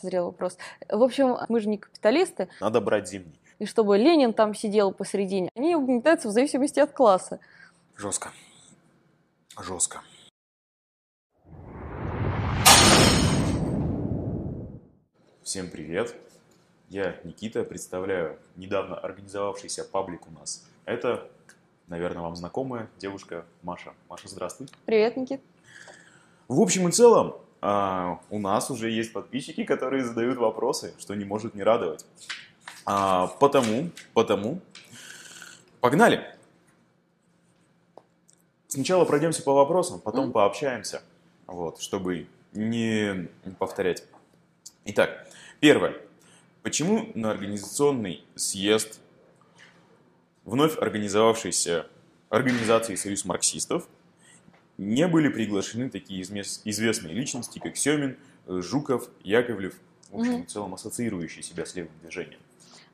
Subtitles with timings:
[0.00, 0.56] созрел вопрос.
[0.88, 2.48] В общем, мы же не капиталисты.
[2.60, 3.38] Надо брать зимний.
[3.58, 7.40] И чтобы Ленин там сидел посередине, они угнетаются в зависимости от класса.
[7.96, 8.30] Жестко.
[9.60, 10.00] Жестко.
[15.42, 16.14] Всем привет!
[16.88, 20.66] Я Никита, представляю недавно организовавшийся паблик у нас.
[20.86, 21.28] Это,
[21.86, 23.92] наверное, вам знакомая девушка Маша.
[24.08, 24.68] Маша, здравствуй.
[24.86, 25.40] Привет, Никит.
[26.48, 31.24] В общем и целом, а, у нас уже есть подписчики, которые задают вопросы, что не
[31.24, 32.06] может не радовать.
[32.86, 34.60] А, потому, потому,
[35.80, 36.24] погнали!
[38.68, 40.32] Сначала пройдемся по вопросам, потом mm.
[40.32, 41.02] пообщаемся,
[41.46, 43.28] вот, чтобы не
[43.58, 44.04] повторять.
[44.84, 45.96] Итак, первое.
[46.62, 49.00] Почему на организационный съезд
[50.44, 51.86] вновь организовавшейся
[52.28, 53.88] организации «Союз марксистов»
[54.80, 58.16] не были приглашены такие известные личности, как Семин,
[58.46, 59.74] Жуков, Яковлев,
[60.10, 60.46] в общем, mm-hmm.
[60.46, 62.40] в целом ассоциирующие себя с левым движением?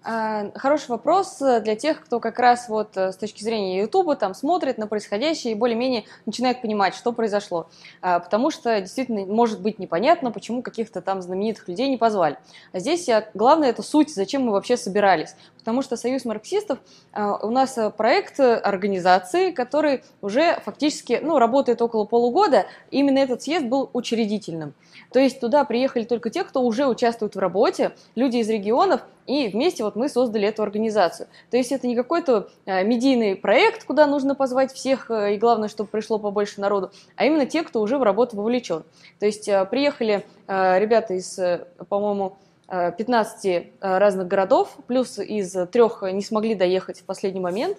[0.09, 4.35] А, хороший вопрос для тех, кто как раз вот э, с точки зрения Ютуба там
[4.35, 7.69] смотрит на происходящее и более-менее начинает понимать, что произошло.
[8.03, 12.39] А, потому что действительно может быть непонятно, почему каких-то там знаменитых людей не позвали.
[12.73, 15.35] А здесь главное это суть, зачем мы вообще собирались.
[15.67, 16.79] Потому что Союз марксистов
[17.13, 22.67] а, у нас э, проект организации, который уже фактически ну, работает около полугода.
[22.93, 24.75] Именно этот съезд был учредительным.
[25.13, 29.49] То есть туда приехали только те, кто уже участвует в работе, люди из регионов, и
[29.49, 31.27] вместе вот мы создали эту организацию.
[31.51, 35.69] То есть это не какой-то э, медийный проект, куда нужно позвать всех, э, и главное,
[35.69, 38.85] чтобы пришло побольше народу, а именно те, кто уже в работу вовлечен.
[39.19, 41.41] То есть э, приехали ребята из,
[41.89, 42.37] по-моему,
[42.69, 47.79] 15 разных городов, плюс из трех не смогли доехать в последний момент,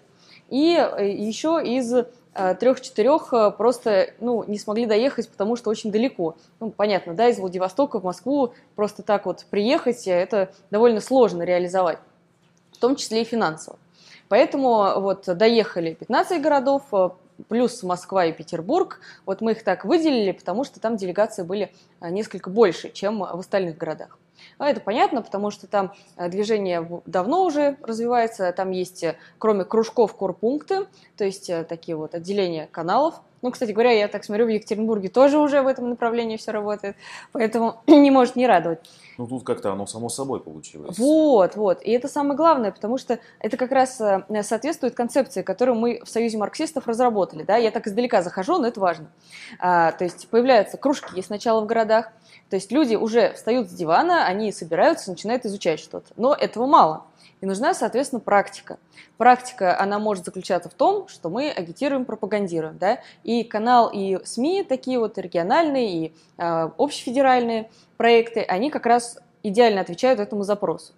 [0.50, 1.94] и еще из
[2.40, 6.36] Э, трех-четырех э, просто ну, не смогли доехать, потому что очень далеко.
[6.60, 11.42] Ну, понятно, да, из Владивостока в Москву просто так вот приехать, э, это довольно сложно
[11.42, 11.98] реализовать,
[12.72, 13.80] в том числе и финансово.
[14.30, 16.84] Поэтому вот доехали 15 городов,
[17.48, 19.00] плюс Москва и Петербург.
[19.26, 21.72] Вот мы их так выделили, потому что там делегации были
[22.02, 24.20] несколько больше, чем в остальных городах.
[24.58, 29.66] А это понятно, потому что там э, движение давно уже развивается, там есть, э, кроме
[29.66, 33.22] кружков, корпункты, то есть э, такие вот отделения каналов.
[33.44, 36.96] Ну, кстати говоря, я так смотрю, в Екатеринбурге тоже уже в этом направлении все работает,
[37.32, 38.80] поэтому не может не радовать.
[39.20, 40.98] Ну, тут как-то оно само собой получилось.
[40.98, 41.82] Вот, вот.
[41.84, 46.38] И это самое главное, потому что это как раз соответствует концепции, которую мы в Союзе
[46.38, 47.44] марксистов разработали.
[47.44, 47.58] Да?
[47.58, 49.08] Я так издалека захожу, но это важно.
[49.60, 52.12] А, то есть появляются кружки сначала в городах,
[52.50, 56.08] то есть люди уже встают с дивана, они собираются, начинают изучать что-то.
[56.16, 57.06] Но этого мало.
[57.42, 58.78] И нужна, соответственно, практика.
[59.18, 62.78] Практика, она может заключаться в том, что мы агитируем, пропагандируем.
[62.78, 63.00] Да?
[63.24, 69.82] И канал, и СМИ, такие вот региональные и э, общефедеральные проекты, они как раз идеально
[69.82, 70.94] отвечают этому запросу.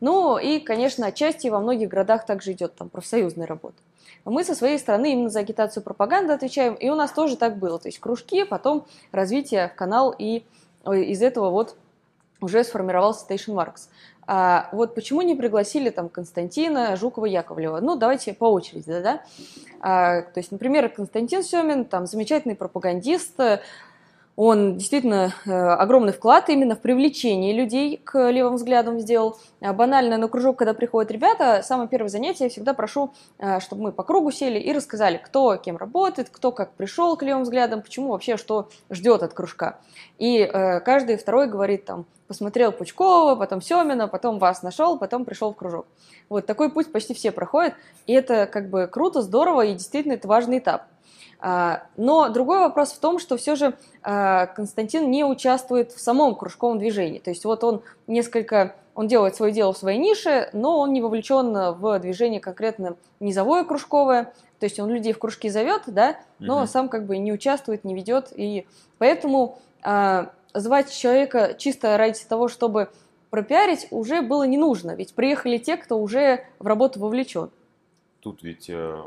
[0.00, 3.76] Ну и, конечно, отчасти во многих городах также идет там профсоюзная работа.
[4.24, 7.78] Мы со своей стороны именно за агитацию пропаганды отвечаем, и у нас тоже так было.
[7.78, 10.44] То есть кружки, потом развитие в канал и
[10.86, 11.76] из этого вот
[12.40, 13.88] уже сформировался Station Marks.
[14.30, 17.80] А вот почему не пригласили там Константина, Жукова, Яковлева?
[17.80, 19.22] Ну, давайте по очереди, да, да?
[19.80, 23.40] А, то есть, например, Константин Семин, там, замечательный пропагандист,
[24.40, 29.36] он действительно э, огромный вклад именно в привлечение людей к левым взглядам сделал.
[29.60, 33.82] А банально на кружок, когда приходят ребята, самое первое занятие я всегда прошу, э, чтобы
[33.82, 37.82] мы по кругу сели и рассказали, кто кем работает, кто как пришел к левым взглядам,
[37.82, 39.80] почему вообще что ждет от кружка.
[40.18, 45.52] И э, каждый второй говорит там, посмотрел Пучкова, потом Семина, потом вас нашел, потом пришел
[45.52, 45.86] в кружок.
[46.28, 47.74] Вот такой путь почти все проходят,
[48.06, 50.84] и это как бы круто, здорово, и действительно это важный этап.
[51.40, 56.34] А, но другой вопрос в том, что все же а, Константин не участвует в самом
[56.34, 57.18] кружковом движении.
[57.18, 61.00] То есть вот он несколько, он делает свое дело в своей нише, но он не
[61.00, 64.32] вовлечен в движение конкретно низовое кружковое.
[64.58, 66.66] То есть он людей в кружки зовет, да, но угу.
[66.66, 68.32] сам как бы не участвует, не ведет.
[68.34, 68.66] И
[68.98, 72.88] поэтому а, звать человека чисто ради того, чтобы
[73.30, 74.94] пропиарить, уже было не нужно.
[74.94, 77.50] Ведь приехали те, кто уже в работу вовлечен.
[78.20, 79.02] Тут ведь э,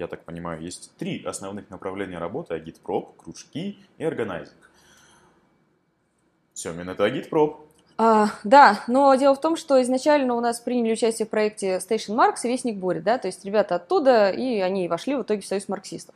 [0.00, 4.70] я так понимаю, есть три основных направления работы– агитпроп, кружки и органайзинг.
[6.54, 7.66] Семин– это агитпроп.
[7.98, 12.16] А, да, но дело в том, что изначально у нас приняли участие в проекте Station
[12.16, 15.46] Marks и Вестник Буря, да, то есть ребята оттуда, и они вошли в итоге в
[15.46, 16.14] Союз марксистов.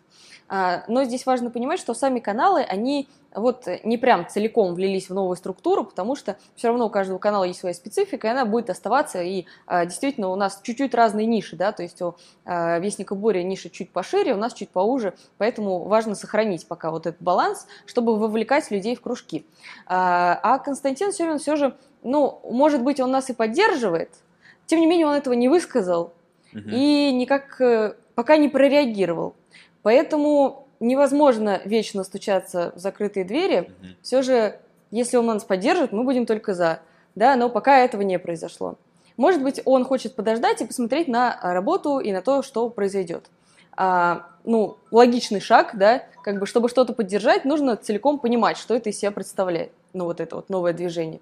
[0.48, 5.14] А, но здесь важно понимать, что сами каналы, они вот не прям целиком влились в
[5.14, 8.70] новую структуру, потому что все равно у каждого канала есть своя специфика, и она будет
[8.70, 12.14] оставаться, и а, действительно у нас чуть-чуть разные ниши, да, то есть у
[12.44, 17.06] а, Вестника Буря ниша чуть пошире, у нас чуть поуже, поэтому важно сохранить пока вот
[17.06, 19.44] этот баланс, чтобы вовлекать людей в кружки.
[19.86, 24.10] А, а Константин Семин все же, ну, может быть, он нас и поддерживает,
[24.66, 26.12] тем не менее он этого не высказал,
[26.52, 26.62] угу.
[26.70, 29.34] и никак э, пока не прореагировал.
[29.82, 33.60] Поэтому невозможно вечно стучаться в закрытые двери.
[33.60, 33.86] Угу.
[34.02, 34.58] Все же,
[34.90, 36.80] если он нас поддержит, мы будем только за.
[37.14, 38.76] Да, но пока этого не произошло.
[39.16, 43.26] Может быть, он хочет подождать и посмотреть на работу и на то, что произойдет.
[43.76, 48.90] А, ну, логичный шаг, да, как бы, чтобы что-то поддержать, нужно целиком понимать, что это
[48.90, 51.20] из себя представляет, ну, вот это вот новое движение.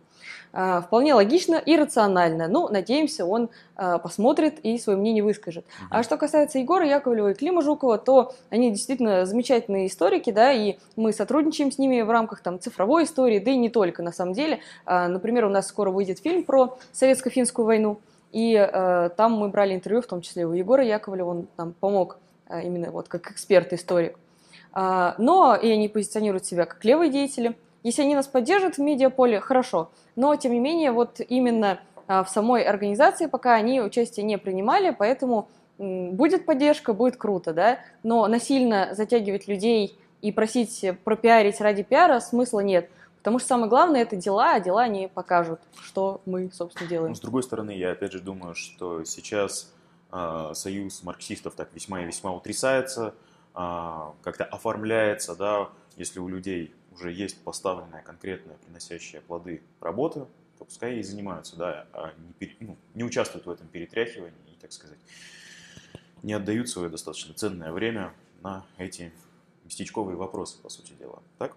[0.53, 2.49] А, вполне логично и рационально.
[2.49, 5.65] Ну, надеемся, он а, посмотрит и свое мнение выскажет.
[5.91, 10.79] А что касается Егора Яковлева и Клима Жукова, то они действительно замечательные историки, да, и
[10.97, 14.33] мы сотрудничаем с ними в рамках там цифровой истории, да и не только, на самом
[14.33, 14.61] деле.
[14.85, 18.01] А, например, у нас скоро выйдет фильм про советско-финскую войну,
[18.33, 22.17] и э, там мы брали интервью, в том числе у Егора Яковлева, он нам помог
[22.49, 24.19] э, именно вот как эксперт-историк.
[24.75, 29.41] Э, но и они позиционируют себя как левые деятели– если они нас поддержат в медиаполе,
[29.41, 29.91] хорошо.
[30.17, 34.95] Но, тем не менее, вот именно а, в самой организации пока они участие не принимали,
[34.97, 35.49] поэтому
[35.79, 42.61] будет поддержка, будет круто, да, но насильно затягивать людей и просить пропиарить ради пиара смысла
[42.61, 42.89] нет.
[43.19, 47.11] Потому что самое главное это дела, а дела не покажут, что мы, собственно, делаем.
[47.11, 49.73] Ну, с другой стороны, я опять же думаю, что сейчас
[50.13, 53.15] э, союз марксистов так весьма и весьма утрясается,
[53.55, 60.27] э, как-то оформляется, да, если у людей уже есть поставленная конкретная, приносящая плоды работа,
[60.59, 64.61] то пускай и занимаются, да, а не, пере, ну, не участвуют в этом перетряхивании и,
[64.61, 64.99] так сказать,
[66.23, 68.13] не отдают свое достаточно ценное время
[68.43, 69.13] на эти
[69.65, 71.23] местечковые вопросы, по сути дела.
[71.39, 71.57] Так?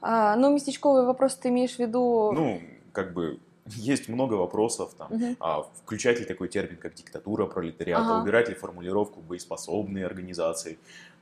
[0.00, 2.32] А, ну, местечковые вопросы ты имеешь в виду...
[2.32, 2.60] Ну,
[2.92, 5.36] как бы есть много вопросов, там, угу.
[5.40, 8.22] а, включать ли такой термин, как диктатура пролетариата, ага.
[8.22, 10.78] убирать ли формулировку боеспособные организации,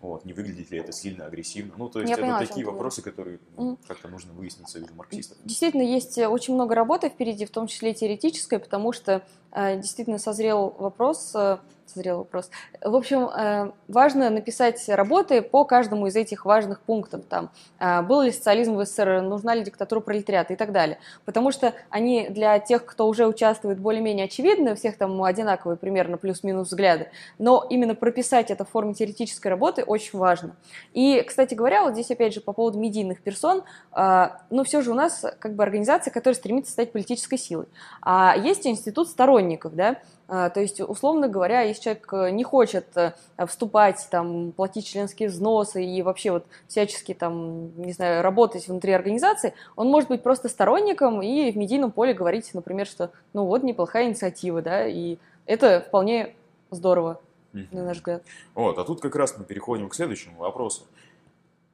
[0.08, 1.74] вот, не выглядит ли это сильно агрессивно.
[1.76, 5.38] Ну, то есть Я это поняла, такие вопросы, которые ну, как-то нужно выяснить союзу марксистов.
[5.44, 9.22] Действительно, есть э, очень много работы впереди, в том числе теоретической, потому что
[9.52, 11.58] э, действительно созрел вопрос, э,
[11.92, 12.50] созрел вопрос.
[12.80, 17.24] В общем, э, важно написать работы по каждому из этих важных пунктов.
[17.28, 20.98] Там, э, был ли социализм в СССР, нужна ли диктатура пролетариата и так далее.
[21.24, 26.16] Потому что они для тех, кто уже участвует, более-менее очевидны, у всех там одинаковые примерно
[26.16, 27.08] плюс-минус взгляды,
[27.38, 30.56] но именно прописать это в форме теоретической работы очень важно.
[30.92, 33.62] И, кстати говоря, вот здесь опять же по поводу медийных персон,
[33.92, 37.66] а, ну все же у нас как бы организация, которая стремится стать политической силой.
[38.00, 43.12] А есть институт сторонников, да, то есть, условно говоря, если человек э, не хочет э,
[43.46, 49.52] вступать, там, платить членские взносы и вообще вот всячески там, не знаю, работать внутри организации,
[49.76, 54.06] он может быть просто сторонником и в медийном поле говорить, например, что ну вот неплохая
[54.06, 56.34] инициатива, да, и это вполне
[56.70, 57.20] здорово
[57.52, 58.22] на наш взгляд.
[58.54, 60.86] Вот, а тут как раз мы переходим к следующему вопросу.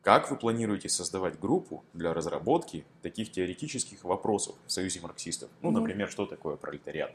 [0.03, 5.51] Как вы планируете создавать группу для разработки таких теоретических вопросов в Союзе марксистов?
[5.61, 7.13] Ну, например, что такое пролетариат?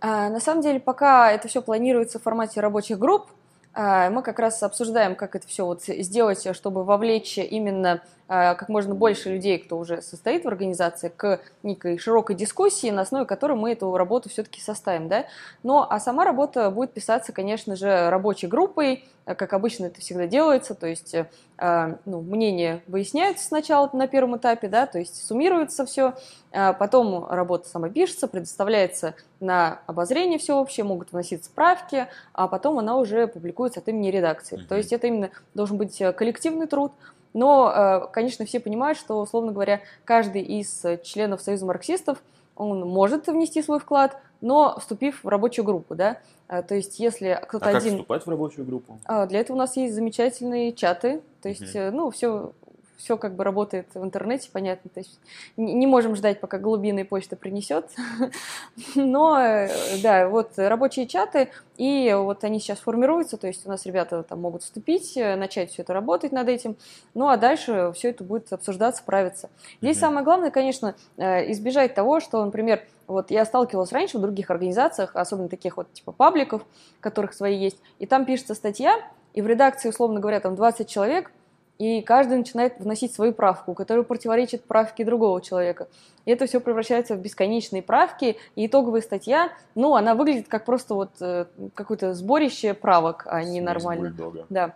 [0.00, 3.30] А, на самом деле, пока это все планируется в формате рабочих групп,
[3.72, 8.94] а, мы как раз обсуждаем, как это все вот сделать, чтобы вовлечь именно как можно
[8.94, 13.72] больше людей, кто уже состоит в организации, к некой широкой дискуссии, на основе которой мы
[13.72, 15.08] эту работу все-таки составим.
[15.08, 15.26] Да?
[15.62, 20.74] Но а сама работа будет писаться, конечно же, рабочей группой, как обычно это всегда делается,
[20.74, 21.16] то есть
[21.56, 26.14] а, ну, мнения выясняются сначала на первом этапе, да, то есть суммируется все,
[26.50, 32.96] потом работа сама пишется, предоставляется на обозрение все общее, могут вноситься справки, а потом она
[32.96, 34.58] уже публикуется от имени редакции.
[34.58, 34.68] Mm-hmm.
[34.68, 36.92] То есть это именно должен быть коллективный труд,
[37.34, 42.22] но, э, конечно, все понимают, что, условно говоря, каждый из членов Союза марксистов,
[42.56, 47.40] он может внести свой вклад, но вступив в рабочую группу, да, э, то есть если
[47.46, 47.82] кто-то а один...
[47.82, 48.98] как вступать в рабочую группу?
[49.04, 51.90] А, для этого у нас есть замечательные чаты, то есть, угу.
[51.92, 52.52] ну, все
[52.96, 54.90] все как бы работает в интернете, понятно.
[54.92, 55.18] То есть
[55.56, 57.86] не можем ждать, пока глубинная почта принесет.
[58.94, 59.68] Но, э,
[60.02, 64.40] да, вот рабочие чаты, и вот они сейчас формируются, то есть у нас ребята там
[64.40, 66.76] могут вступить, э, начать все это работать над этим,
[67.14, 69.50] ну а дальше все это будет обсуждаться, правиться.
[69.80, 70.00] Здесь mm-hmm.
[70.00, 75.10] самое главное, конечно, э, избежать того, что, например, вот я сталкивалась раньше в других организациях,
[75.14, 76.64] особенно таких вот типа пабликов,
[77.00, 78.96] которых свои есть, и там пишется статья,
[79.34, 81.32] и в редакции, условно говоря, там 20 человек–
[81.78, 85.88] и каждый начинает вносить свою правку, которая противоречит правке другого человека.
[86.24, 90.94] И это все превращается в бесконечные правки, и итоговая статья, ну, она выглядит как просто
[90.94, 94.14] вот э, какое-то сборище правок, а не нормально.
[94.48, 94.74] Да.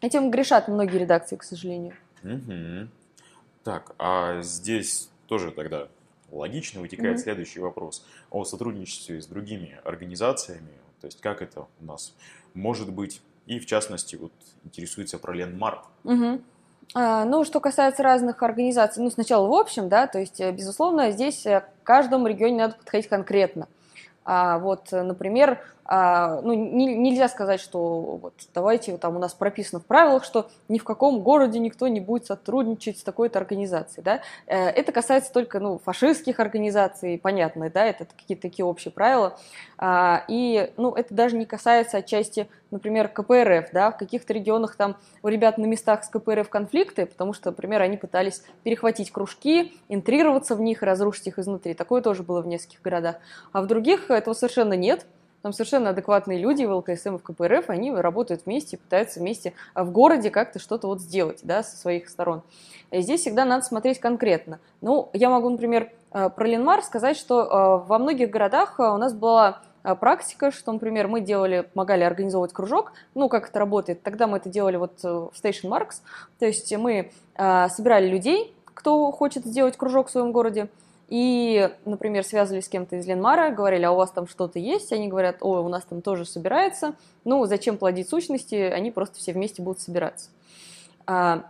[0.00, 1.94] Этим грешат многие редакции, к сожалению.
[2.22, 2.88] Угу.
[3.64, 5.88] Так, а здесь тоже тогда
[6.30, 7.22] логично вытекает Мгм.
[7.22, 10.72] следующий вопрос о сотрудничестве с другими организациями.
[11.00, 12.14] То есть как это у нас
[12.54, 13.20] может быть?
[13.48, 14.32] И в частности, вот
[14.64, 15.84] интересуется про Ленмарк.
[16.04, 16.44] Мгм.
[16.94, 21.10] А, Ну, что касается разных организаций, ну, сначала в общем, да, то есть, э, безусловно,
[21.10, 23.66] здесь э, к каждому регионе надо подходить конкретно.
[24.24, 25.58] А, вот, э, например,
[25.90, 30.50] а, ну, не- нельзя сказать, что вот давайте, там у нас прописано в правилах, что
[30.68, 34.20] ни в каком городе никто не будет сотрудничать с такой-то организацией, да.
[34.46, 39.38] Э, Это касается только, ну, фашистских организаций, понятно, да, это какие-то такие общие правила.
[39.78, 44.96] А, И, ну, это даже не касается отчасти, например, КПРФ, да, в каких-то регионах там
[45.22, 50.54] у ребят на местах с КПРФ конфликты, потому что, например, они пытались перехватить кружки, интрироваться
[50.54, 51.74] в них и разрушить их изнутри.
[51.74, 53.16] Такое тоже было в нескольких городах.
[53.52, 55.06] А в других этого совершенно нет.
[55.42, 59.84] Там совершенно адекватные люди в ЛКСМ и в КПРФ, они работают вместе, пытаются вместе а,
[59.84, 62.42] в городе как-то что-то вот сделать, да, со своих сторон.
[62.90, 64.58] И здесь всегда надо смотреть конкретно.
[64.80, 68.96] Ну, я могу, например, э, про Ленмар сказать, что э, во многих городах э, у
[68.96, 69.62] нас была
[69.94, 74.48] практика, что, например, мы делали, помогали организовывать кружок, ну, как это работает, тогда мы это
[74.48, 76.02] делали вот э, в Station Marks,
[76.38, 80.68] то есть мы э, собирали людей, кто хочет сделать кружок в своем городе,
[81.08, 84.92] и, например, связывались с кем-то из Ленмара, говорили, а у вас там что-то есть?
[84.92, 86.94] Они говорят, ой, у нас там тоже собирается.
[87.24, 88.54] Ну, зачем плодить сущности?
[88.54, 90.28] Они просто все вместе будут собираться.
[91.06, 91.44] А,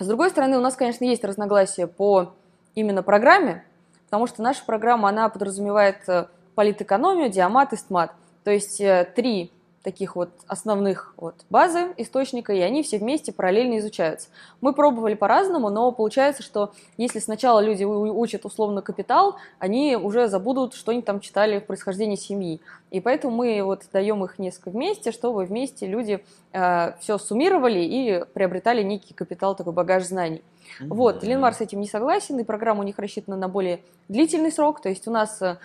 [0.00, 2.34] с другой стороны, у нас, конечно, есть разногласия по
[2.74, 3.64] именно программе,
[4.06, 6.26] потому что наша программа, она подразумевает э,
[6.58, 8.10] политэкономию, диамат и стмат.
[8.42, 9.52] То есть э, три
[9.88, 14.28] таких вот основных вот базы источника, и они все вместе параллельно изучаются.
[14.60, 20.74] Мы пробовали по-разному, но получается, что если сначала люди учат условно капитал, они уже забудут,
[20.74, 22.60] что они там читали в происхождении семьи.
[22.90, 28.82] И поэтому мы вот даем их несколько вместе, чтобы вместе люди все суммировали и приобретали
[28.82, 30.42] некий капитал, такой багаж знаний.
[30.80, 34.82] Вот, Ленмар с этим не согласен, и программа у них рассчитана на более длительный срок,
[34.82, 35.56] то есть у нас э,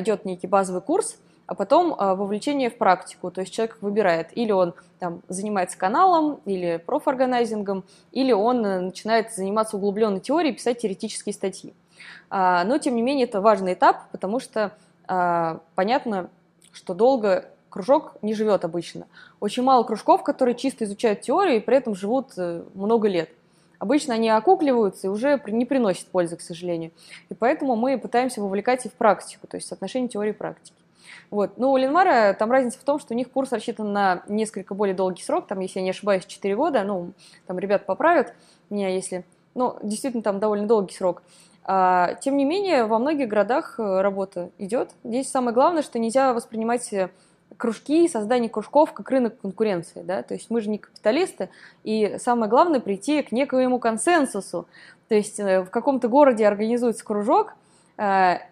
[0.00, 4.52] идет некий базовый курс, а потом а, вовлечение в практику, то есть человек выбирает, или
[4.52, 11.32] он там занимается каналом, или профорганайзингом, или он э, начинает заниматься углубленной теорией, писать теоретические
[11.32, 11.74] статьи.
[12.30, 14.72] А, Но, тем не менее, это важный этап, потому что
[15.06, 16.30] а, понятно,
[16.72, 19.06] что долго кружок не живет обычно.
[19.40, 23.30] Очень мало кружков, которые чисто изучают теорию и при этом живут э, много лет.
[23.78, 26.92] Обычно они окукливаются и уже не приносят пользы, к сожалению.
[27.30, 30.76] И поэтому мы пытаемся вовлекать их в практику, то есть соотношение теории и практики.
[31.30, 31.58] Вот.
[31.58, 34.94] Но у Ленмара там разница в том, что у них курс рассчитан на несколько более
[34.94, 37.12] долгий срок, там, если я не ошибаюсь, 4 года, ну,
[37.46, 38.34] там ребят поправят
[38.70, 39.24] меня, если...
[39.54, 41.22] Ну, действительно, там довольно долгий срок.
[41.64, 44.90] А, тем не менее, во многих городах э, работа идет.
[45.04, 47.10] Здесь самое главное, что нельзя воспринимать э,
[47.56, 51.50] кружки, создание кружков как рынок конкуренции, да, то есть мы же не капиталисты,
[51.84, 54.66] и самое главное прийти к некоему консенсусу,
[55.08, 57.54] то есть э, в каком-то городе организуется кружок,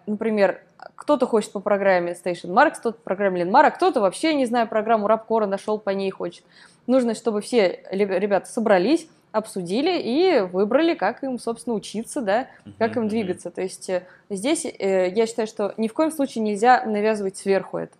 [0.05, 0.61] например,
[1.01, 5.07] кто-то хочет по программе Station Marks, кто-то по программе Ленмара, кто-то вообще, не знаю, программу
[5.07, 6.43] Рабкора нашел, по ней хочет.
[6.85, 13.07] Нужно, чтобы все ребята собрались, обсудили и выбрали, как им, собственно, учиться, да, как им
[13.07, 13.49] двигаться.
[13.49, 17.79] То есть э, здесь э, я считаю, что ни в коем случае нельзя навязывать сверху
[17.79, 17.95] это.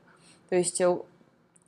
[0.50, 0.96] То есть э,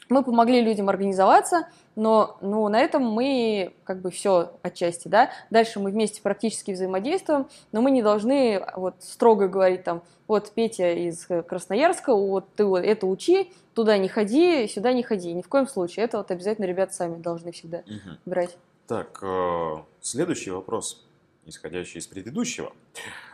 [0.10, 5.32] мы помогли людям организоваться, но ну, на этом мы как бы все отчасти, да.
[5.50, 10.94] Дальше мы вместе практически взаимодействуем, но мы не должны вот строго говорить там, вот Петя
[10.94, 15.34] из э, Красноярска, вот ты вот это учи, туда не ходи, сюда не ходи.
[15.34, 16.06] Ни в коем случае.
[16.06, 18.18] Это вот обязательно ребята сами должны всегда Мгм.
[18.26, 18.58] брать.
[18.88, 21.06] Так, э, следующий вопрос,
[21.46, 22.74] исходящий из предыдущего.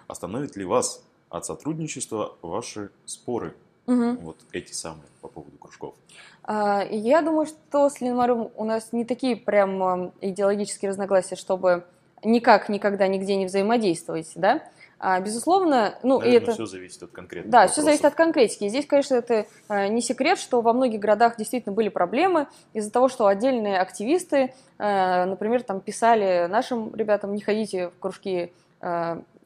[0.08, 3.56] Остановит ли вас от сотрудничества ваши споры,
[3.90, 4.18] Мгм.
[4.18, 5.96] вот эти самые, по поводу кружков?
[6.44, 11.84] А, Я думаю, что с Ленмаром у нас не такие прям ам, идеологические разногласия, чтобы
[12.24, 14.62] никак, никогда, нигде не взаимодействовать, да?
[15.02, 16.52] А, Безусловно, ну и Наверное, это...
[16.54, 18.66] все зависит от конкретного Да, все зависит от конкретики.
[18.66, 23.08] И Здесь, конечно, это не секрет, что во многих городах действительно были проблемы из-за того,
[23.08, 28.52] что отдельные активисты, например, там писали нашим ребятам, не ходите в кружки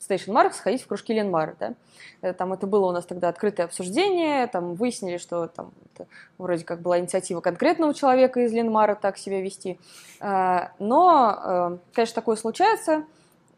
[0.08, 1.74] Station Marks, ходите в кружки Ленмара, да.
[2.22, 6.08] Э, Там это было у нас тогда открытое обсуждение, там выяснили, что там это
[6.38, 9.80] вроде как была инициатива конкретного человека из Ленмара так себя вести.
[10.20, 13.04] Э, Но, э, конечно, такое случается,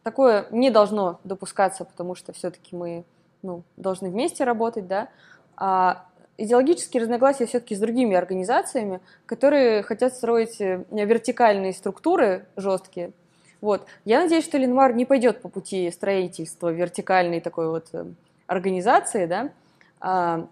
[0.04, 3.04] такое не должно допускаться, потому что все-таки мы
[3.42, 5.10] ну, должны вместе работать, да.
[5.58, 6.06] А
[6.38, 13.12] идеологические разногласия все-таки с другими организациями, которые хотят строить вертикальные структуры жесткие.
[13.62, 13.86] Вот.
[14.04, 18.06] Я надеюсь, что Ленмар не пойдет по пути строительства вертикальной такой вот э,
[18.48, 19.52] организации, да,
[20.00, 20.48] а,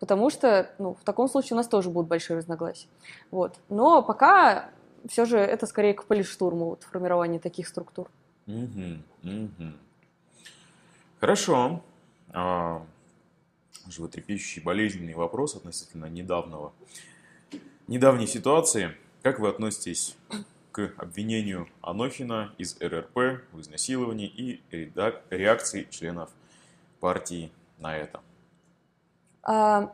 [0.00, 2.88] потому что ну, в таком случае у нас тоже будут большие разногласия.
[3.30, 3.54] Вот.
[3.68, 4.70] Но пока
[5.08, 8.08] все же это скорее к полиштурму, вот, формирование таких структур.
[8.46, 9.76] Мгм, мгм.
[11.20, 11.82] Хорошо.
[12.30, 12.84] А,
[13.88, 16.72] животрепещущий болезненный вопрос относительно недавнего,
[17.86, 18.96] недавней ситуации.
[19.22, 20.16] Как вы относитесь
[20.76, 24.60] к обвинению Анохина из РРП в изнасиловании и
[25.30, 26.28] реакции членов
[27.00, 28.20] партии на это?
[29.42, 29.90] А,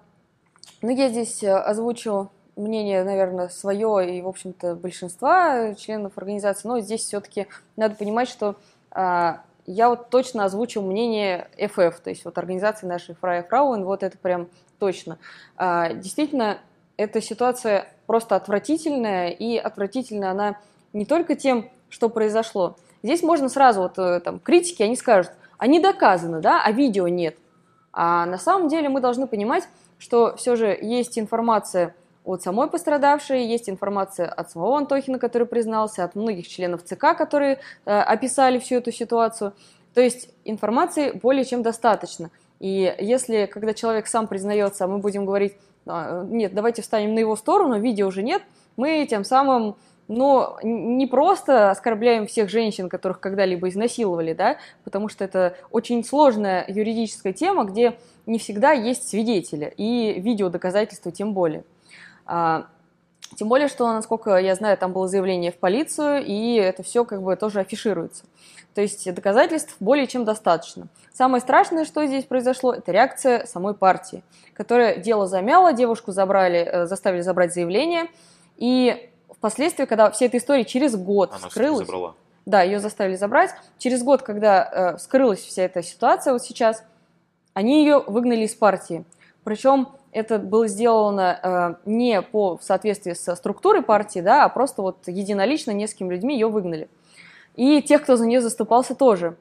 [0.81, 6.81] ну, я здесь э, озвучу мнение, наверное, свое и, в общем-то, большинства членов организации, но
[6.81, 7.47] здесь все-таки
[7.77, 8.57] надо понимать, что
[8.91, 14.03] а, я вот точно озвучил мнение ФФ, то есть вот организации нашей Фрая Фрауэн, вот
[14.03, 14.49] это прям
[14.81, 15.19] точно.
[15.57, 16.59] А, действительно,
[16.97, 20.59] эта ситуация просто отвратительная, и отвратительная она
[20.93, 22.77] не только тем, что произошло.
[23.03, 27.37] Здесь можно сразу, вот э, там, критики, они скажут, они доказаны, да, а видео нет.
[27.93, 29.69] А на самом деле мы должны понимать,
[29.99, 31.95] что все же есть информация
[32.25, 37.59] от самой пострадавшей, есть информация от самого Антохина, который признался, от многих членов ЦК, которые
[37.85, 39.53] э, описали всю эту ситуацию.
[39.95, 42.31] То есть информации более чем достаточно.
[42.61, 47.19] И если, когда человек сам признается, а мы будем говорить, «А, нет, давайте встанем на
[47.19, 48.43] его сторону, видео уже нет,
[48.77, 49.77] мы тем самым
[50.13, 56.65] но не просто оскорбляем всех женщин, которых когда-либо изнасиловали, да, потому что это очень сложная
[56.69, 61.65] юридическая тема, где не всегда есть свидетели, и видеодоказательства тем более.
[62.27, 62.67] А,
[63.37, 67.23] тем более, что, насколько я знаю, там было заявление в полицию, и это все как
[67.23, 68.25] бы тоже афишируется.
[68.75, 70.87] То есть доказательств более чем достаточно.
[71.13, 74.23] Самое страшное, что здесь произошло, это реакция самой партии,
[74.55, 78.07] которая дело замяла, девушку забрали, э, заставили забрать заявление,
[78.57, 79.11] и
[79.43, 81.85] впоследствии, когда вся эта история через год Она вскрылась...
[81.85, 82.15] забрала.
[82.47, 83.51] Да, ее заставили забрать.
[83.77, 86.85] Через год, когда э, вскрылась вся эта ситуация вот сейчас,
[87.53, 89.05] они ее выгнали из партии.
[89.43, 94.81] Причем это было сделано э, не по в соответствии со структурой партии, да, а просто
[94.81, 96.89] вот единолично несколькими людьми ее выгнали.
[97.57, 99.37] И тех, кто за нее заступался, тоже.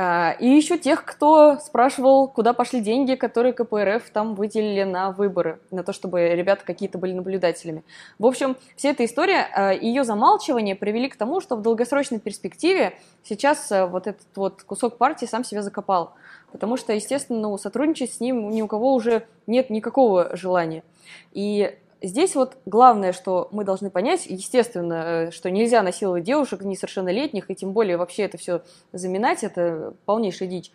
[0.00, 5.60] Э, и еще тех, кто спрашивал, куда пошли деньги, которые КПРФ там выделили на выборы,
[5.70, 7.84] на то, чтобы ребята какие-то были наблюдателями.
[8.18, 12.94] В общем, вся эта история, э, ее замалчивание привели к тому, что в долгосрочной перспективе
[13.22, 16.14] сейчас э, вот этот вот кусок партии сам себя закопал
[16.52, 20.82] потому что, естественно, ну, сотрудничать с ним ни у кого уже нет никакого желания.
[21.32, 27.50] И здесь вот главное, что мы должны понять, естественно, э, что нельзя насиловать девушек несовершеннолетних,
[27.50, 30.72] и тем более вообще это все заминать, это полнейшая дичь.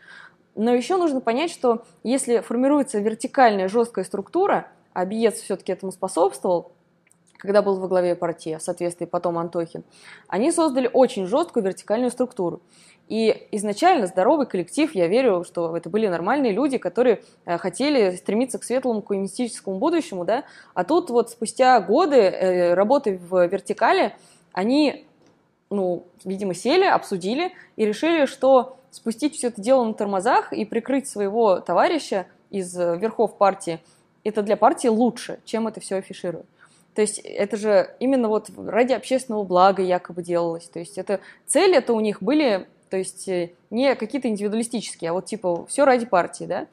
[0.55, 6.71] Но еще нужно понять, что если формируется вертикальная жесткая структура, а Биец все-таки этому способствовал,
[7.37, 9.83] когда был во главе партии, а в соответствии потом Антохин,
[10.27, 12.61] они создали очень жесткую вертикальную структуру.
[13.07, 18.57] И изначально здоровый коллектив, я верю, что это были нормальные люди, которые э, хотели стремиться
[18.57, 24.15] к светлому коммунистическому будущему, да, а тут вот спустя годы э, работы в вертикали,
[24.53, 25.05] они,
[25.69, 31.07] ну, видимо, сели, обсудили и решили, что спустить все это дело на тормозах и прикрыть
[31.07, 33.81] своего товарища из верхов партии,
[34.23, 36.47] это для партии лучше, чем это все афиширует.
[36.95, 40.69] То есть это же именно вот ради общественного блага якобы делалось.
[40.69, 45.13] То есть это цели это у них были то есть э, не какие-то индивидуалистические, а
[45.13, 46.67] вот типа все ради партии, да.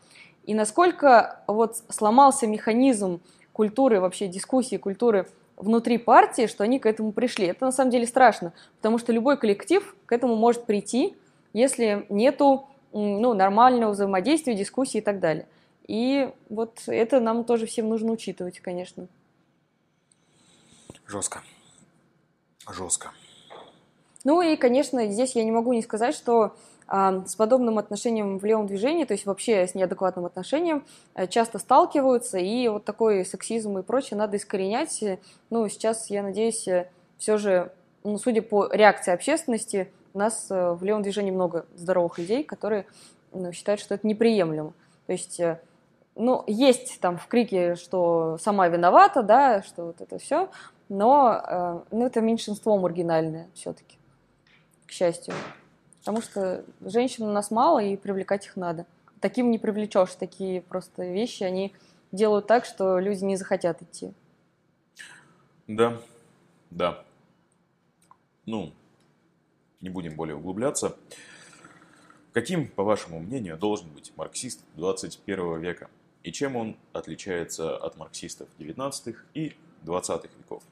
[0.44, 3.20] И насколько вот сломался механизм
[3.52, 7.48] культуры, вообще дискуссии культуры внутри партии, что они к этому пришли.
[7.48, 11.16] Это на самом деле страшно, потому что любой коллектив к этому может прийти,
[11.54, 15.48] если нету ну, нормального взаимодействия, дискуссии и так далее.
[15.88, 19.08] И вот это нам тоже всем нужно учитывать, конечно.
[21.08, 21.42] Жестко.
[22.70, 23.10] Жестко.
[24.24, 26.54] Ну и, конечно, здесь я не могу не сказать, что
[26.86, 31.58] а, с подобным отношением в левом движении, то есть вообще с неадекватным отношением, э, часто
[31.58, 35.02] сталкиваются, и вот такой сексизм и прочее надо искоренять.
[35.50, 37.72] Ну, сейчас, я надеюсь, э, все же,
[38.04, 42.86] ну, судя по реакции общественности, у нас э, в левом движении много здоровых людей, которые
[43.32, 44.72] ну, считают, что это неприемлемо.
[45.06, 45.40] То есть,
[46.14, 50.48] ну, есть там в крике, что сама виновата, да, что вот это все,
[50.88, 53.96] но ну, это меньшинство маргинальное все-таки
[54.92, 55.32] к счастью.
[56.00, 58.84] Потому что женщин у нас мало, и привлекать их надо.
[59.20, 60.14] Таким не привлечешь.
[60.16, 61.72] Такие просто вещи, они
[62.12, 64.12] делают так, что люди не захотят идти.
[65.66, 65.98] Да,
[66.70, 67.04] да.
[68.44, 68.74] Ну,
[69.80, 70.94] не будем более углубляться.
[72.34, 75.88] Каким, по вашему мнению, должен быть марксист 21 века?
[76.22, 80.62] И чем он отличается от марксистов 19 и 20 веков?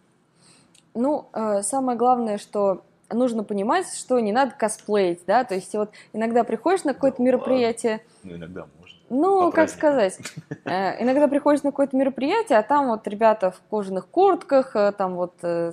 [0.93, 5.91] Ну, э, самое главное, что нужно понимать, что не надо косплеить, да, то есть вот
[6.13, 8.01] иногда приходишь на какое-то мероприятие.
[8.23, 8.67] Ну, иногда
[9.11, 10.19] Ну, как сказать,
[10.65, 15.17] э, иногда приходишь на какое-то мероприятие, а там вот ребята в кожаных куртках, э, там
[15.17, 15.73] вот э,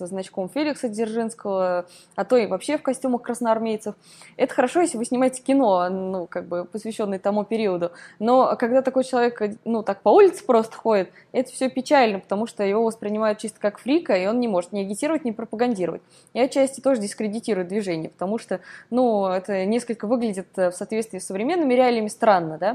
[0.00, 1.84] со значком Феликса Дзержинского,
[2.16, 3.94] а то и вообще в костюмах красноармейцев.
[4.38, 7.92] Это хорошо, если вы снимаете кино, ну, как бы посвященное тому периоду.
[8.18, 12.64] Но когда такой человек, ну, так по улице просто ходит, это все печально, потому что
[12.64, 16.00] его воспринимают чисто как фрика, и он не может ни агитировать, ни пропагандировать.
[16.32, 21.74] И отчасти тоже дискредитирует движение, потому что, ну, это несколько выглядит в соответствии с современными
[21.74, 22.69] реалиями странно, да.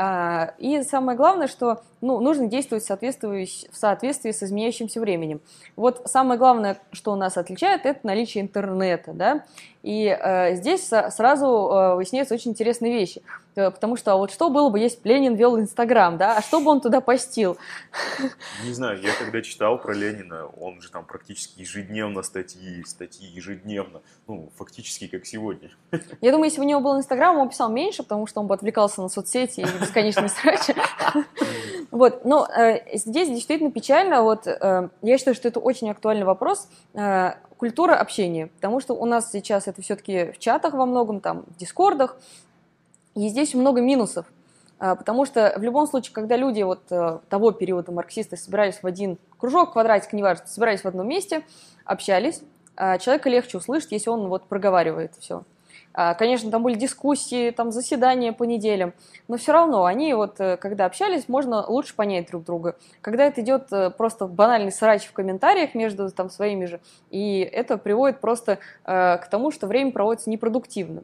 [0.00, 5.40] А, и самое главное, что ну, нужно действовать в соответствии, с изменяющимся временем.
[5.74, 9.12] Вот самое главное, что у нас отличает, это наличие интернета.
[9.12, 9.44] Да?
[9.82, 13.22] И э, здесь сразу э, выясняются очень интересные вещи.
[13.58, 16.36] Э, потому что а вот что было бы, если Ленин вел Инстаграм, да?
[16.36, 17.58] А что бы он туда постил?
[18.64, 24.00] Не знаю, я когда читал про Ленина, он же там практически ежедневно статьи, статьи ежедневно.
[24.28, 25.70] Ну, фактически как сегодня.
[26.20, 28.54] Я думаю, если бы у него был Инстаграм, он писал меньше, потому что он бы
[28.54, 30.74] отвлекался на соцсети и бесконечные срачи.
[31.90, 34.22] Вот, но э, здесь действительно печально.
[34.22, 36.68] Вот э, я считаю, что это очень актуальный вопрос.
[36.94, 41.44] Э, культура общения, потому что у нас сейчас это все-таки в чатах во многом, там,
[41.48, 42.16] в дискордах,
[43.18, 44.26] и здесь много минусов,
[44.78, 48.86] а, потому что в любом случае, когда люди вот э, того периода марксисты собирались в
[48.86, 51.42] один кружок, квадратик, неважно, собирались в одном месте,
[51.84, 52.42] общались,
[52.76, 55.42] а, человека легче услышать, если он вот проговаривает все.
[55.94, 58.94] А, конечно, там были дискуссии, там заседания по неделям,
[59.26, 62.76] но все равно они вот, э, когда общались, можно лучше понять друг друга.
[63.00, 66.78] Когда это идет э, просто банальный срач в комментариях между там своими же,
[67.10, 71.02] и это приводит просто к тому, что время проводится непродуктивно.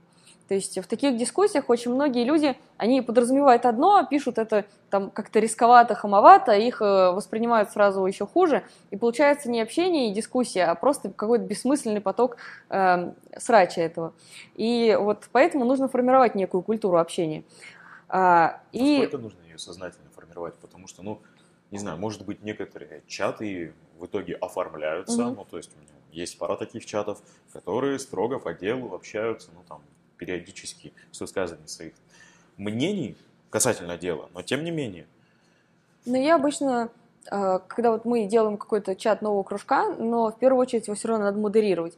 [0.49, 5.11] То есть в таких дискуссиях очень многие люди, они подразумевают одно, а пишут это там
[5.11, 10.65] как-то рисковато, хамовато, их э, воспринимают сразу еще хуже, и получается не общение и дискуссия,
[10.65, 12.37] а просто какой-то бессмысленный поток
[12.69, 14.13] э, срача этого.
[14.55, 17.43] И вот поэтому нужно формировать некую культуру общения.
[18.09, 18.99] А, и...
[18.99, 20.55] Сколько нужно ее сознательно формировать?
[20.57, 21.21] Потому что, ну,
[21.71, 25.37] не знаю, может быть, некоторые чаты в итоге оформляются, угу.
[25.37, 27.21] ну, то есть у меня есть пара таких чатов,
[27.53, 29.83] которые строго по делу общаются, ну, там,
[30.25, 31.93] периодически с высказыванием своих
[32.57, 33.17] мнений
[33.51, 35.07] касательно дела, но тем не менее.
[36.07, 36.91] Ну, я обычно,
[37.31, 41.09] а, когда вот мы делаем какой-то чат нового кружка, но в первую очередь его все
[41.09, 41.95] равно надо модерировать.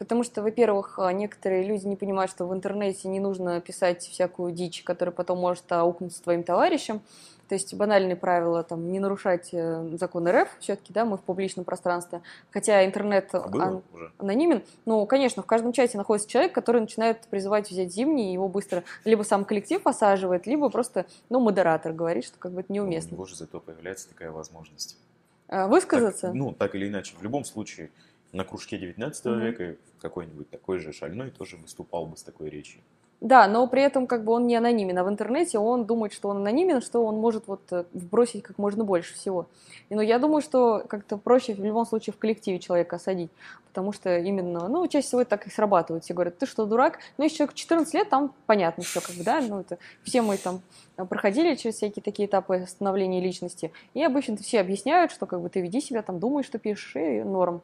[0.00, 4.50] Потому что, во-первых, а, некоторые люди не понимают, что в интернете не нужно писать всякую
[4.50, 7.02] дичь, которая потом может аукнуться твоим товарищам.
[7.48, 11.66] То есть банальные правила, там, не нарушать э, закон РФ, все-таки, да, мы в публичном
[11.66, 13.82] пространстве, хотя интернет а ан-
[14.16, 14.62] анонимен.
[14.86, 18.84] Ну, конечно, в каждом чате находится человек, который начинает призывать взять зимний, и его быстро
[19.04, 23.18] либо сам коллектив осаживает, либо просто, ну, модератор говорит, что как бы это неуместно.
[23.18, 24.96] Боже, зато появляется такая возможность.
[25.48, 26.28] А, высказаться?
[26.28, 27.90] Так, ну, так или иначе, в любом случае,
[28.32, 29.40] на кружке 19 mm-hmm.
[29.40, 32.82] века какой-нибудь такой же шальной тоже выступал бы с такой речью.
[33.20, 36.30] Да, но при этом как бы он не анонимен, а в интернете он думает, что
[36.30, 39.46] он анонимен, что он может вот э, вбросить как можно больше всего.
[39.90, 43.30] И, ну, я думаю, что как-то проще в любом случае в коллективе человека осадить,
[43.68, 46.02] потому что именно, ну, чаще всего это так и срабатывает.
[46.02, 46.98] Все говорят, ты что, дурак?
[47.18, 50.38] Ну, если человек 14 лет, там понятно все, как бы, да, ну, это все мы
[50.38, 50.62] там
[50.96, 55.60] проходили через всякие такие этапы становления личности, и обычно все объясняют, что как бы ты
[55.60, 57.60] веди себя, там думаешь, что пишешь, и норм.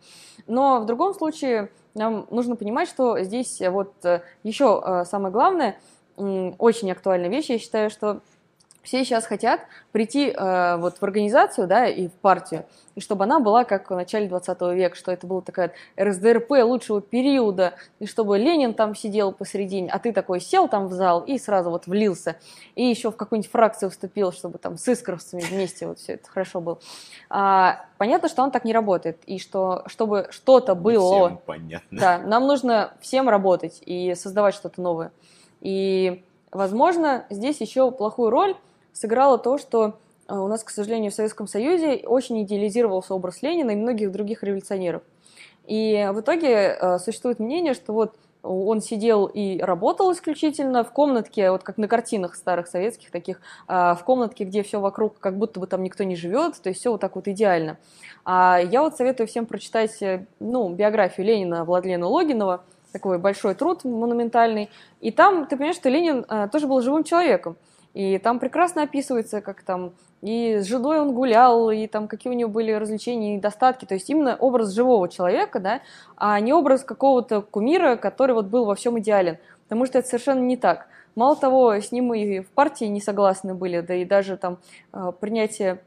[0.46, 5.78] Но в другом случае нам нужно понимать, что здесь вот э, еще э, самое главное,
[6.16, 8.22] очень актуальная вещь, я считаю, что
[8.86, 9.60] все сейчас хотят
[9.92, 13.94] прийти э, вот в организацию, да, и в партию, и чтобы она была как в
[13.94, 19.32] начале 20 века, что это была такая РСДРП лучшего периода, и чтобы Ленин там сидел
[19.32, 22.36] посередине, а ты такой сел там в зал и сразу вот влился,
[22.76, 26.60] и еще в какую-нибудь фракцию вступил, чтобы там с искровцами вместе вот все это хорошо
[26.60, 26.78] было.
[27.28, 31.26] А, понятно, что он так не работает, и что чтобы что-то было...
[31.26, 31.98] Всем понятно.
[31.98, 35.10] Да, нам нужно всем работать и создавать что-то новое.
[35.60, 38.56] И, возможно, здесь еще плохую роль
[38.96, 43.72] сыграло то, что э, у нас, к сожалению, в Советском Союзе очень идеализировался образ Ленина
[43.72, 45.02] и многих других революционеров.
[45.66, 51.50] И в итоге э, существует мнение, что вот он сидел и работал исключительно в комнатке,
[51.50, 55.60] вот как на картинах старых советских таких, э, в комнатке, где все вокруг, как будто
[55.60, 57.76] бы там никто не живет, то есть все вот так вот идеально.
[58.24, 60.00] А я вот советую всем прочитать
[60.40, 66.24] ну, биографию Ленина Владлена Логинова, такой большой труд монументальный, и там ты понимаешь, что Ленин
[66.50, 67.56] тоже был живым человеком.
[67.96, 72.36] И там прекрасно описывается, как там и с женой он гулял, и там какие у
[72.36, 73.86] него были развлечения и недостатки.
[73.86, 75.80] То есть именно образ живого человека, да,
[76.14, 79.38] а не образ какого-то кумира, который вот был во всем идеален.
[79.62, 80.88] Потому что это совершенно не так.
[81.14, 84.58] Мало того, с ним и в партии не согласны были, да и даже там
[84.92, 85.80] а, принятие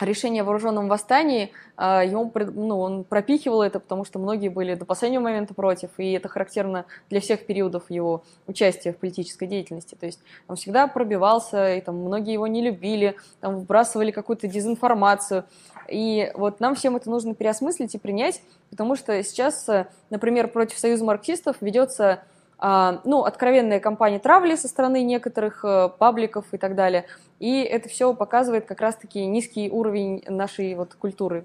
[0.00, 4.84] решение о вооруженном восстании, а, ему, ну, он пропихивал это, потому что многие были до
[4.84, 9.94] последнего момента против, и это характерно для всех периодов его участия в политической деятельности.
[9.94, 15.44] То есть он всегда пробивался, и там многие его не любили, там вбрасывали какую-то дезинформацию.
[15.88, 19.68] И вот нам всем это нужно переосмыслить и принять, потому что сейчас,
[20.10, 22.22] например, против Союза марксистов ведется
[22.58, 27.06] ну, откровенная кампания травли со стороны некоторых э, пабликов и так далее.
[27.38, 31.44] И это все показывает как раз-таки низкий уровень нашей вот культуры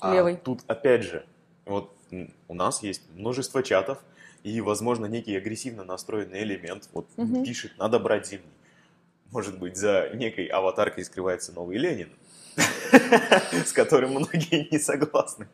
[0.00, 0.36] а левой.
[0.36, 1.24] Тут опять же,
[1.66, 1.94] вот
[2.48, 3.98] у нас есть множество чатов,
[4.42, 7.44] и, возможно, некий агрессивно настроенный элемент вот угу.
[7.44, 8.46] пишет «надо брать зимний».
[9.30, 12.10] Может быть, за некой аватаркой скрывается новый Ленин,
[13.64, 15.46] с которым многие не согласны.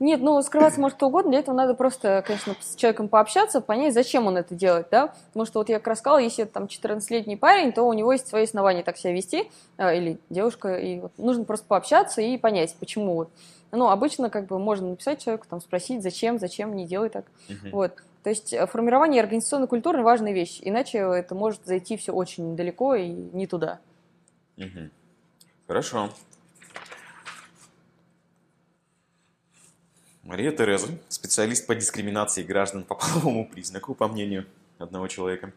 [0.00, 3.92] Нет, ну, скрываться может кто угодно, для этого надо просто, конечно, с человеком пообщаться, понять,
[3.92, 6.64] зачем он это делает, да, потому что вот я как раз сказала, если это там
[6.64, 11.00] 14-летний парень, то у него есть свои основания так себя вести, а, или девушка, и
[11.00, 13.30] вот нужно просто пообщаться и понять, почему вот.
[13.72, 17.70] Ну, обычно как бы можно написать человеку, там, спросить, зачем, зачем, не делай так, uh-huh.
[17.70, 17.92] вот.
[18.22, 22.94] То есть э, формирование организационной культуры– важная вещь, иначе это может зайти все очень далеко
[22.94, 23.80] и не туда.
[24.56, 24.90] Угу.
[25.66, 26.10] Хорошо.
[30.30, 34.46] Мария Тереза, специалист по дискриминации граждан по половому признаку, по мнению
[34.78, 35.52] одного человека,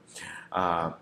[0.49, 0.97] а,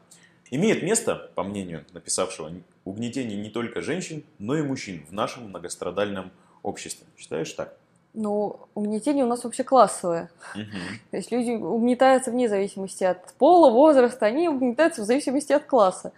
[0.52, 2.52] имеет место, по мнению написавшего,
[2.84, 6.32] угнетение не только женщин, но и мужчин в нашем многострадальном
[6.64, 7.08] обществе.
[7.18, 7.78] Считаешь так?
[8.14, 10.30] Ну, угнетение у нас вообще классовое.
[10.54, 10.78] Угу.
[11.12, 16.12] То есть люди угнетаются вне зависимости от пола, возраста, они угнетаются в зависимости от класса.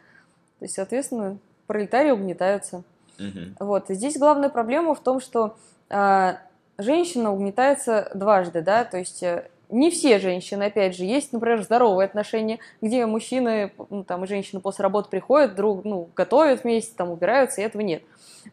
[0.58, 1.38] То есть, соответственно,
[1.68, 2.78] пролетарии угнетаются.
[3.20, 3.58] Угу.
[3.60, 3.92] Вот.
[3.92, 5.56] И здесь главная проблема в том, что
[5.92, 6.40] а,
[6.78, 12.06] женщина угнетается дважды, да, то есть э, не все женщины, опять же, есть, например, здоровые
[12.06, 17.10] отношения, где мужчины ну, там, и женщины после работы приходят, друг, ну, готовят вместе, там,
[17.10, 18.04] убираются, и этого нет.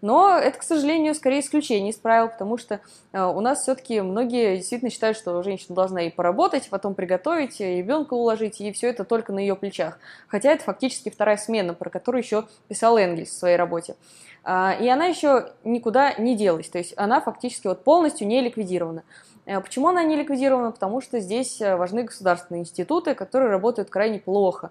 [0.00, 2.80] Но это, к сожалению, скорее исключение из правил, потому что
[3.12, 7.76] э, у нас все-таки многие действительно считают, что женщина должна и поработать, потом приготовить, и
[7.78, 9.98] ребенка уложить, и все это только на ее плечах.
[10.28, 13.96] Хотя это фактически вторая смена, про которую еще писал Энгельс в своей работе.
[14.42, 19.02] А, и она еще никуда не делась, то есть она фактически вот полностью не ликвидирована.
[19.46, 20.70] Э, почему она не ликвидирована?
[20.70, 24.70] Потому что здесь э, важны государственные институты, которые работают крайне плохо.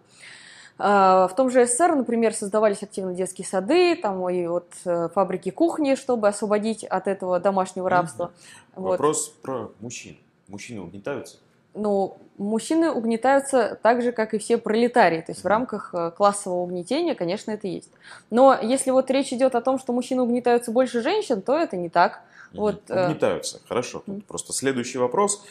[0.81, 5.51] А, в том же СССР, например, создавались активно детские сады, там и вот э, фабрики
[5.51, 8.31] кухни, чтобы освободить от этого домашнего рабства.
[8.75, 8.83] Угу.
[8.83, 8.91] Вот.
[8.91, 10.17] Вопрос про мужчин.
[10.47, 11.37] Мужчины угнетаются?
[11.73, 15.21] ну, мужчины угнетаются так же, как и все пролетарии.
[15.21, 17.91] То есть в рамках э, классового угнетения, конечно, это есть.
[18.29, 21.89] Но если вот речь идет о том, что мужчины угнетаются больше женщин, то это не
[21.89, 22.21] так.
[22.53, 24.03] Вот, э, угнетаются, хорошо.
[24.05, 25.45] Тут просто следующий вопрос.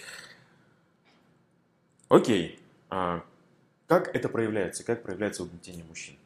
[2.09, 2.59] Окей.
[2.91, 3.23] А
[3.87, 4.85] как это проявляется?
[4.85, 6.17] Как проявляется угнетение мужчин?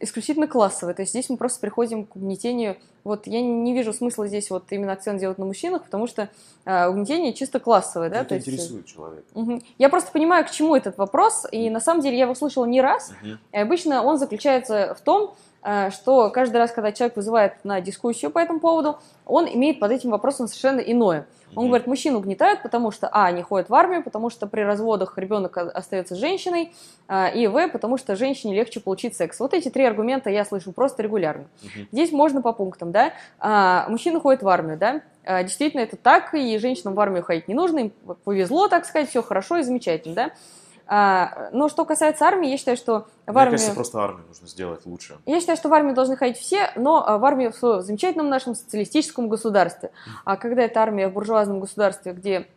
[0.00, 0.94] исключительно классовое.
[0.94, 2.78] То есть здесь мы просто приходим к угнетению.
[3.04, 6.30] Вот я не вижу смысла здесь вот именно акцент делать на мужчинах, потому что
[6.64, 8.08] э, угнетение чисто классовое.
[8.08, 8.22] Да?
[8.22, 9.26] Это интересует есть, человека.
[9.34, 9.62] Угу.
[9.78, 12.80] Я просто понимаю, к чему этот вопрос, и на самом деле я его слышала не
[12.80, 13.12] раз.
[13.20, 13.30] Угу.
[13.52, 15.51] И обычно он заключается в том, Э,
[15.90, 20.10] что каждый раз, когда человек вызывает на дискуссию по этому поводу, он имеет под этим
[20.10, 21.26] вопросом совершенно иное.
[21.54, 25.18] Он говорит, мужчин угнетают, потому что, а, они ходят в армию, потому что при разводах
[25.18, 26.74] ребенок остается женщиной,
[27.08, 29.38] а, и, в, потому что женщине легче получить секс.
[29.38, 31.44] Вот эти три аргумента я слышу просто регулярно.
[31.62, 31.86] Угу.
[31.92, 33.12] Здесь можно по пунктам, да.
[33.38, 35.02] А, мужчина ходит в армию, да.
[35.24, 37.92] А, действительно, это так, и женщинам в армию ходить не нужно, им
[38.24, 40.30] повезло, так сказать, все хорошо и замечательно, да.
[40.86, 43.52] А, но что касается армии, я считаю, что в Мне армию...
[43.52, 45.16] кажется, просто армию нужно сделать лучше.
[45.26, 48.54] Я считаю, что в армию должны ходить все, но а, в армию в замечательном нашем
[48.54, 49.90] социалистическом государстве.
[50.24, 52.48] А когда это армия в буржуазном государстве, где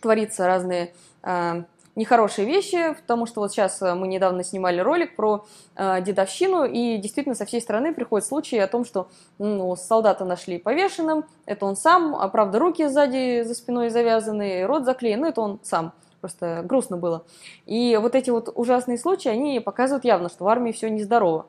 [0.00, 1.64] творится разные а,
[1.96, 5.44] нехорошие вещи, потому что вот сейчас мы недавно снимали ролик про
[5.76, 10.58] э, дедовщину, и действительно со всей страны приходят случаи о том, что ну, солдата нашли
[10.58, 15.40] повешенным, это он сам, а правда руки сзади за спиной завязаны, рот заклеен, ну это
[15.40, 15.92] он сам.
[16.20, 17.24] Просто грустно было.
[17.66, 21.46] И вот эти вот ужасные случаи, они показывают явно, что в армии все нездорово.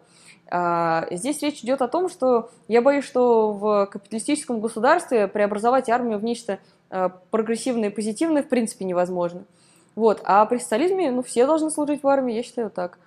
[0.49, 6.19] А, здесь речь идет о том, что я боюсь, что в капиталистическом государстве преобразовать армию
[6.19, 9.45] в нечто а, прогрессивное и позитивное в принципе невозможно.
[9.95, 10.21] Вот.
[10.23, 12.97] А при социализме ну, все должны служить в армии, я считаю так.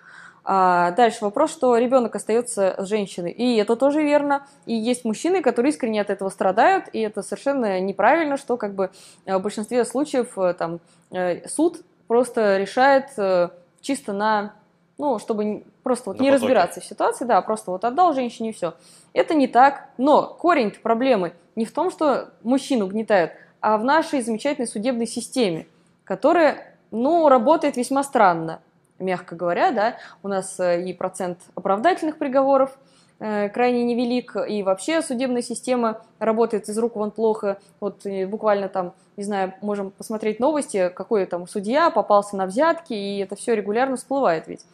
[0.45, 3.31] А дальше вопрос, что ребенок остается с женщиной.
[3.31, 4.47] И это тоже верно.
[4.67, 8.91] И есть мужчины, которые искренне от этого страдают, и это совершенно неправильно, что как бы
[9.25, 10.81] в большинстве случаев э, там,
[11.11, 13.49] э, суд просто решает э,
[13.81, 14.55] чисто на
[14.97, 16.35] ну, чтобы просто вот не потоке.
[16.35, 18.75] разбираться в ситуации, да, просто вот отдал женщине и все.
[19.13, 24.21] Это не так, но корень проблемы не в том, что мужчину угнетают, а в нашей
[24.21, 25.67] замечательной судебной системе,
[26.05, 28.61] которая, ну, работает весьма странно
[29.05, 32.77] мягко говоря, да, у нас и процент оправдательных приговоров
[33.19, 37.59] крайне невелик, и вообще судебная система работает из рук вон плохо.
[37.81, 43.19] Вот буквально там, не знаю, можем посмотреть новости, какой там судья попался на взятки, и
[43.19, 44.67] это все регулярно всплывает ведь.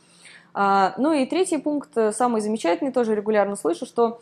[0.52, 4.20] А, ну и третий пункт, самый замечательный, тоже регулярно слышу, что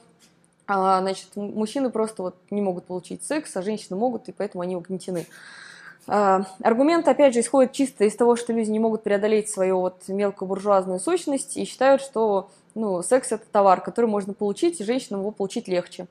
[0.66, 4.76] а, значит, мужчины просто вот не могут получить секс, а женщины могут, и поэтому они
[4.76, 5.26] угнетены.
[6.10, 10.08] А, аргумент, опять же, исходит чисто из того, что люди не могут преодолеть свою вот
[10.08, 15.20] мелкую буржуазную сущность и считают, что ну, секс– это товар, который можно получить, и женщинам
[15.20, 16.06] его получить легче.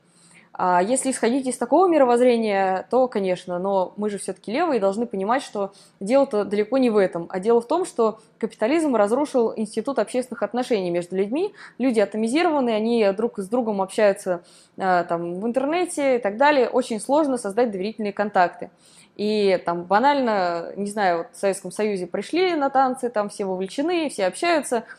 [0.59, 5.05] А если исходить из такого мировоззрения, то, конечно, но мы же все-таки левые и должны
[5.05, 9.99] понимать, что дело-то далеко не в этом, а дело в том, что капитализм разрушил институт
[9.99, 11.53] общественных отношений между людьми.
[11.77, 14.43] Люди атомизированы, они друг с другом общаются
[14.77, 16.69] э, там, в интернете и так далее.
[16.69, 18.71] Очень сложно создать доверительные контакты.
[19.15, 24.09] И там банально, не знаю, вот в Советском Союзе пришли на танцы, там все вовлечены,
[24.09, 24.85] все общаются–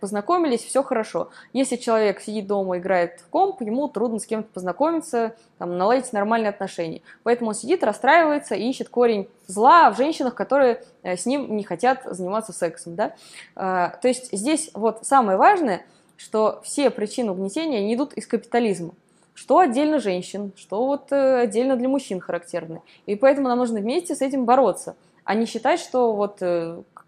[0.00, 1.30] познакомились, все хорошо.
[1.52, 6.50] Если человек сидит дома, играет в комп, ему трудно с кем-то познакомиться, там, наладить нормальные
[6.50, 7.02] отношения.
[7.24, 11.64] Поэтому он сидит, расстраивается и ищет корень зла в женщинах, которые э, с ним не
[11.64, 12.94] хотят заниматься сексом.
[12.94, 13.14] Да?
[13.56, 15.84] А, то есть здесь вот самое важное,
[16.16, 18.92] что все причины угнетения не идут из капитализма
[19.34, 22.82] что отдельно женщин, что вот э, отдельно для мужчин характерны.
[23.06, 26.42] И поэтому нам нужно вместе с этим бороться, а не считать, что вот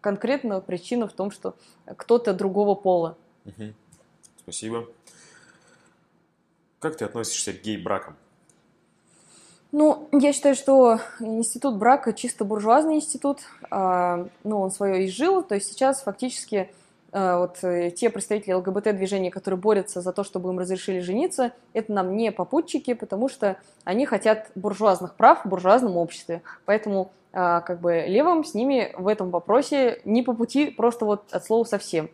[0.01, 1.55] конкретно причина в том, что
[1.97, 3.17] кто-то другого пола.
[3.45, 3.75] Угу.
[4.39, 4.89] Спасибо.
[6.79, 8.17] Как ты относишься к гей-бракам?
[9.73, 13.39] Ну, я считаю, что институт брака чисто буржуазный институт,
[13.71, 16.71] а, ну, он свое изжил, то есть сейчас фактически
[17.13, 21.93] а, вот э, те представители ЛГБТ-движения, которые борются за то, чтобы им разрешили жениться, это
[21.93, 26.43] нам не попутчики, потому что они хотят буржуазных прав в буржуазном обществе.
[26.65, 31.45] Поэтому как бы левым с ними в этом вопросе не по пути, просто вот от
[31.45, 32.11] слова совсем.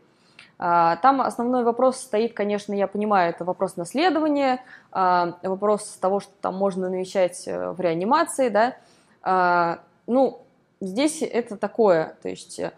[0.58, 6.32] А, там основной вопрос стоит, конечно, я понимаю, это вопрос наследования, а, вопрос того, что
[6.40, 9.80] там можно навещать э, в реанимации, да.
[10.06, 10.40] Ну,
[10.80, 12.72] здесь это такое, то есть э,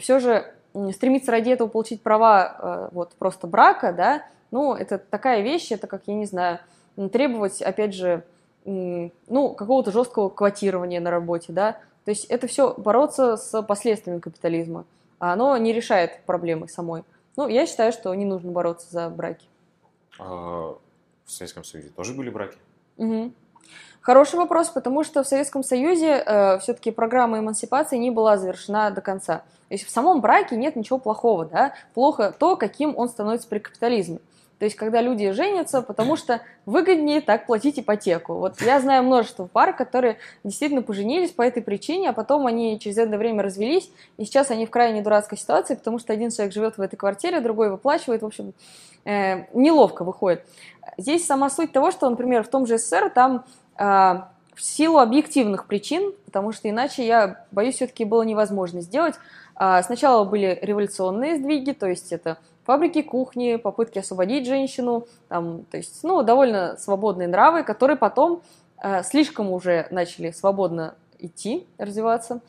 [0.00, 0.52] все же
[0.92, 5.86] стремиться ради этого получить права э, вот просто брака, да, ну, это такая вещь, это
[5.86, 6.60] как, я не знаю,
[7.12, 8.24] требовать, опять же,
[8.64, 14.84] ну, какого-то жесткого квотирования на работе, да, то есть это все бороться с последствиями капитализма,
[15.18, 17.04] а оно не решает проблемы самой.
[17.36, 19.46] Ну, я считаю, что не нужно бороться за браки.
[20.18, 20.76] А
[21.24, 22.58] в Советском Союзе тоже были браки?
[22.98, 23.32] Угу.
[24.00, 29.00] Хороший вопрос, потому что в Советском Союзе э, все-таки программа эмансипации не была завершена до
[29.00, 29.38] конца.
[29.68, 31.74] То есть в самом браке нет ничего плохого, да?
[31.94, 34.18] Плохо то, каким он становится при капитализме.
[34.62, 38.34] То есть, когда люди женятся, потому что выгоднее так платить ипотеку.
[38.34, 42.96] Вот я знаю множество пар, которые действительно поженились по этой причине, а потом они через
[42.98, 46.78] это время развелись, и сейчас они в крайне дурацкой ситуации, потому что один человек живет
[46.78, 48.54] в этой квартире, другой выплачивает, в общем,
[49.04, 50.44] э, неловко выходит.
[50.96, 53.44] Здесь сама суть того, что, например, в том же СССР там
[53.78, 59.16] э, в силу объективных причин, потому что иначе, я боюсь, все-таки было невозможно сделать.
[59.58, 65.76] Э, сначала были революционные сдвиги, то есть это фабрики кухни, попытки освободить женщину, там, то
[65.76, 68.42] есть, ну, довольно свободные нравы, которые потом
[68.82, 72.40] э, слишком уже начали свободно идти, развиваться.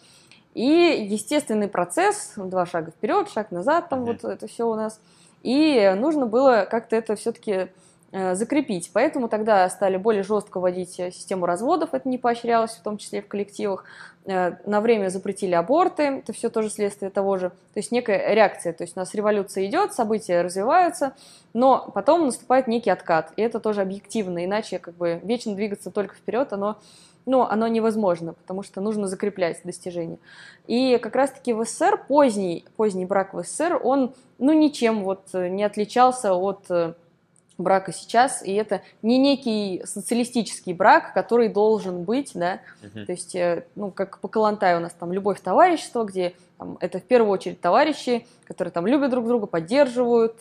[0.53, 4.19] И естественный процесс, два шага вперед, шаг назад, там mm-hmm.
[4.21, 4.99] вот это все у нас.
[5.41, 7.69] И нужно было как-то это все-таки
[8.13, 8.91] закрепить.
[8.93, 13.23] Поэтому тогда стали более жестко вводить э, систему разводов, это не поощрялось, в том числе
[13.23, 13.85] в коллективах.
[14.25, 17.49] Э, на время запретили аборты, это все тоже следствие того же.
[17.49, 21.13] То есть некая реакция, то есть у нас революция идет, события развиваются,
[21.53, 26.13] но потом наступает некий откат, и это тоже объективно, иначе как бы вечно двигаться только
[26.15, 26.77] вперед, оно
[27.25, 30.19] ну, оно невозможно, потому что нужно закреплять достижения.
[30.67, 35.63] И как раз-таки в СССР поздний, поздний брак в СССР, он, ну, ничем вот не
[35.63, 36.69] отличался от
[37.57, 43.05] брака сейчас, и это не некий социалистический брак, который должен быть, да, uh-huh.
[43.05, 46.99] то есть, э, ну, как по Калантаю у нас там любовь товарищество, где там, это
[46.99, 50.39] в первую очередь товарищи, которые там любят друг друга, поддерживают,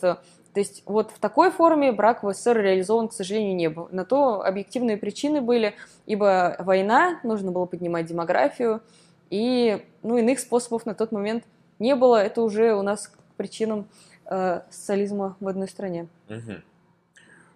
[0.53, 3.87] то есть вот в такой форме брак в СССР реализован, к сожалению, не был.
[3.91, 5.73] На то объективные причины были,
[6.05, 8.81] ибо война, нужно было поднимать демографию,
[9.31, 11.43] и ну, иных способов на тот момент
[11.79, 12.23] не было.
[12.23, 13.87] Это уже у нас к причинам
[14.25, 16.07] э, социализма в одной стране.
[16.29, 16.61] Угу.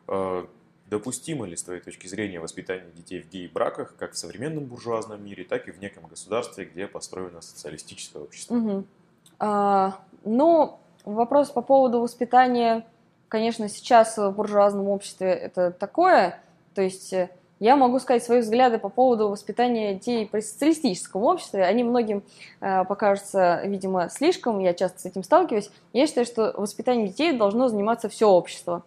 [0.08, 0.48] А,
[0.90, 5.44] допустимо ли, с твоей точки зрения, воспитание детей в гей-браках, как в современном буржуазном мире,
[5.44, 8.56] так и в неком государстве, где построено социалистическое общество?
[8.56, 8.84] Угу.
[9.40, 12.88] А, ну, вопрос по поводу воспитания,
[13.28, 16.42] конечно, сейчас в буржуазном обществе это такое,
[16.74, 17.14] то есть
[17.60, 21.64] Я могу сказать свои взгляды по поводу воспитания детей при социалистическом обществе.
[21.64, 22.24] Они многим
[22.62, 25.72] э, покажутся, видимо, слишком, я часто с этим сталкиваюсь.
[25.92, 28.84] Я считаю, что воспитанием детей должно заниматься все общество.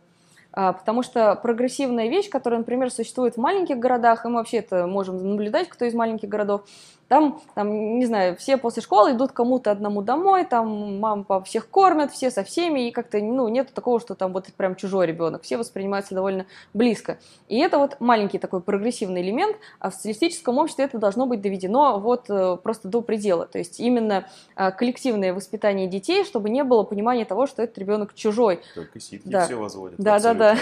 [0.63, 4.87] А, потому что прогрессивная вещь, которая, например, существует в маленьких городах, и мы вообще это
[4.87, 6.67] можем наблюдать, кто из маленьких городов,
[7.11, 11.69] там, там, не знаю, все после школы идут кому-то одному домой, там мама, папа всех
[11.69, 15.43] кормят, все со всеми, и как-то, ну, нет такого, что там вот прям чужой ребенок,
[15.43, 17.19] все воспринимаются довольно близко.
[17.49, 21.99] И это вот маленький такой прогрессивный элемент, а в социалистическом обществе это должно быть доведено
[21.99, 23.45] вот э, просто до предела.
[23.45, 28.15] То есть именно э, коллективное воспитание детей, чтобы не было понимания того, что этот ребенок
[28.15, 28.61] чужой.
[28.77, 29.47] Только ситки да.
[29.47, 29.99] все возводят.
[29.99, 30.57] Да, да, да.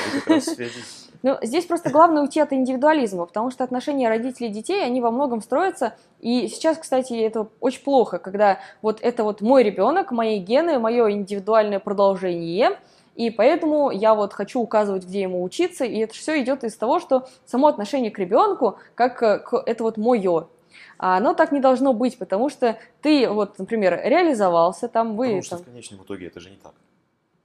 [1.23, 5.11] Ну, здесь просто главное уйти от индивидуализма, потому что отношения родителей и детей, они во
[5.11, 5.95] многом строятся.
[6.21, 11.11] И сейчас, кстати, это очень плохо, когда вот это вот мой ребенок, мои гены, мое
[11.11, 12.79] индивидуальное продолжение,
[13.17, 17.01] и поэтому я вот хочу указывать, где ему учиться, и это все идет из того,
[17.01, 20.47] что само отношение к ребенку, как к, это вот мое,
[20.99, 25.27] а оно так не должно быть, потому что ты, вот, например, реализовался, там вы...
[25.27, 25.65] Потому что там...
[25.65, 26.75] в конечном итоге это же не так.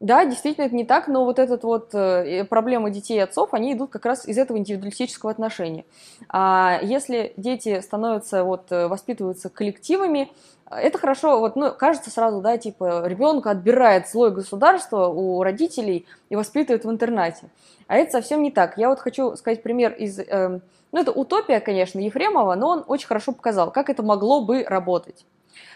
[0.03, 3.71] Да, действительно, это не так, но вот этот вот э, проблемы детей и отцов, они
[3.71, 5.85] идут как раз из этого индивидуалистического отношения.
[6.27, 10.29] А если дети становятся, вот, э, воспитываются коллективами,
[10.69, 16.35] это хорошо, вот, ну, кажется сразу, да, типа, ребенка отбирает злое государство у родителей и
[16.35, 17.49] воспитывает в интернате.
[17.87, 18.77] А это совсем не так.
[18.77, 20.59] Я вот хочу сказать пример из, э,
[20.91, 25.25] ну, это утопия, конечно, Ефремова, но он очень хорошо показал, как это могло бы работать.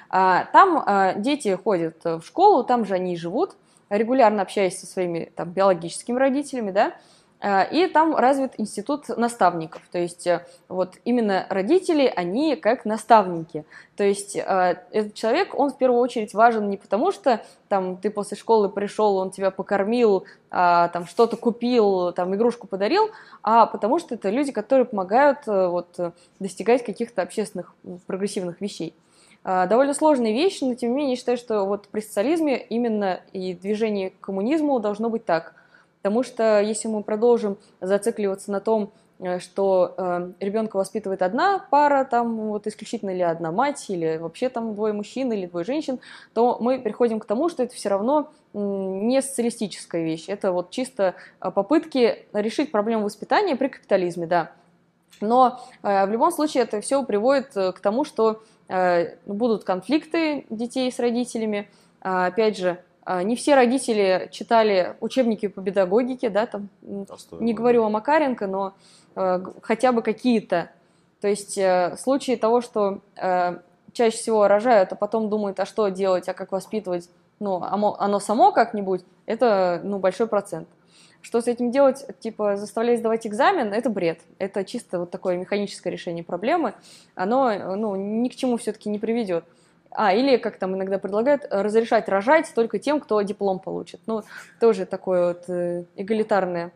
[0.09, 3.55] А, там а, дети ходят в школу, там же они и живут,
[3.89, 6.93] регулярно общаясь со своими там, биологическими родителями, да,
[7.39, 9.81] э, и там развит институт наставников.
[9.91, 13.65] То есть э, вот именно родители, они как наставники.
[13.95, 18.09] То есть э, этот человек, он в первую очередь важен не потому, что там ты
[18.09, 23.11] после школы пришел, он тебя покормил, а, там что-то купил, там игрушку подарил,
[23.43, 25.99] а потому что это люди, которые помогают вот
[26.39, 27.75] достигать каких-то общественных
[28.05, 28.93] прогрессивных вещей.
[29.49, 33.21] А, довольно сложная вещь, но тем не менее я считаю, что вот при социализме именно
[33.31, 35.55] и движение к коммунизму должно быть так.
[36.01, 42.03] Потому что если мы продолжим зацикливаться на том, э, что э, ребенка воспитывает одна пара,
[42.03, 46.01] там вот исключительно или одна мать, или вообще там двое мужчин или двое женщин,
[46.33, 50.25] то мы приходим к тому, что это все равно не социалистическая вещь.
[50.27, 54.51] Это вот чисто э, попытки решить проблему воспитания при капитализме, да.
[55.21, 58.41] Но э, в любом случае это все приводит э, к тому, что
[59.25, 61.69] будут конфликты детей с родителями.
[62.01, 66.69] А, опять же, а, не все родители читали учебники по педагогике, да, там,
[67.07, 68.73] Простой, не говорю о Макаренко, но
[69.15, 70.69] э, хотя бы какие-то.
[71.21, 73.01] То есть э, случаи того, что
[73.93, 77.09] чаще всего рожают, а потом думают, а что делать, а как воспитывать,
[77.39, 80.67] ну, оно само как-нибудь, это, ну, большой процент.
[81.27, 82.05] Что с этим делать?
[82.21, 84.21] Типа заставлять сдавать экзамен– это бред.
[84.39, 86.73] Это чисто вот такое механическое решение проблемы.
[87.15, 89.43] Оно ну, ни к чему все-таки не приведет.
[89.91, 93.99] А, или, как там иногда предлагают, разрешать рожать только тем, кто диплом получит.
[94.05, 94.23] Ну,
[94.61, 96.71] тоже такое вот э, эгалитарное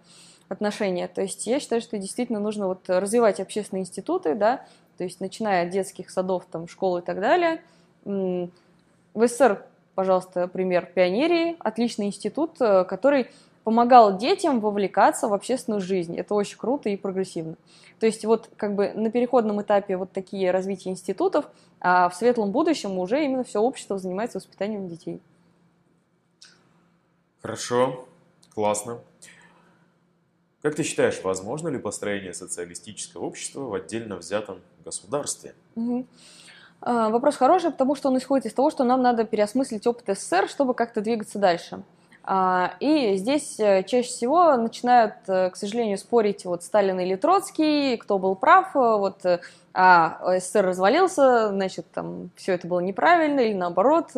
[0.49, 1.07] отношение.
[1.07, 4.65] То есть я считаю, что действительно нужно вот развивать общественные институты, да,
[4.97, 7.61] то есть начиная от детских садов, там, школ и так далее.
[8.03, 8.49] В
[9.15, 9.63] СССР,
[9.95, 13.27] пожалуйста, пример пионерии, отличный институт, э, который
[13.63, 16.17] помогал детям вовлекаться в общественную жизнь.
[16.17, 17.55] Это очень круто и прогрессивно.
[17.99, 21.45] То есть вот как бы на переходном этапе вот такие развития институтов,
[21.79, 25.21] а в светлом будущем уже именно все общество занимается воспитанием детей.
[27.41, 28.07] Хорошо,
[28.53, 28.99] классно.
[30.61, 35.55] Как ты считаешь, возможно ли построение социалистического общества в отдельно взятом государстве?
[35.75, 36.05] Угу.
[36.81, 40.73] Вопрос хороший, потому что он исходит из того, что нам надо переосмыслить опыт СССР, чтобы
[40.73, 41.83] как-то двигаться дальше.
[42.23, 47.97] А, и здесь э, чаще всего начинают, э, к сожалению, спорить вот Сталин или Троцкий,
[47.97, 49.21] кто был прав, э, вот
[49.73, 54.09] а СССР развалился, значит, там все это было неправильно или наоборот.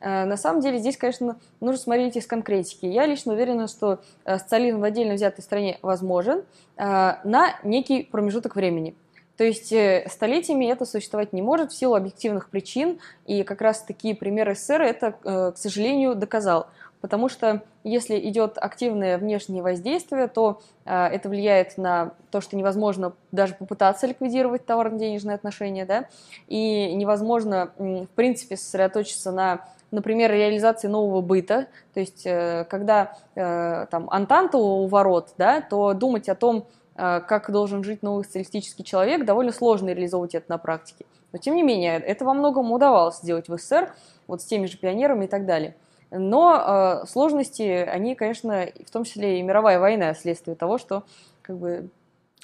[0.00, 2.84] На самом деле здесь, конечно, нужно смотреть из конкретики.
[2.84, 6.42] Я лично уверена, что социализм в отдельно взятой стране возможен
[6.76, 8.94] на некий промежуток времени.
[9.38, 9.72] То есть
[10.12, 14.82] столетиями это существовать не может в силу объективных причин, и как раз такие примеры СССР
[14.82, 16.66] это, к сожалению, доказал
[17.02, 23.12] потому что если идет активное внешнее воздействие, то э, это влияет на то, что невозможно
[23.32, 26.06] даже попытаться ликвидировать товарно-денежные отношения, да,
[26.48, 33.86] и невозможно, в принципе, сосредоточиться на например, реализации нового быта, то есть э, когда э,
[33.90, 38.84] там антанта у ворот, да, то думать о том, э, как должен жить новый социалистический
[38.84, 41.04] человек, довольно сложно реализовывать это на практике.
[41.32, 43.94] Но тем не менее, это во многом удавалось сделать в СССР,
[44.26, 45.76] вот с теми же пионерами и так далее.
[46.14, 51.04] Но э, сложности, они, конечно, в том числе и мировая война, следствие того, что
[51.40, 51.88] как бы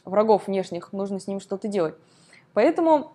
[0.06, 1.94] врагов внешних, нужно с ним что-то делать.
[2.54, 3.12] Поэтому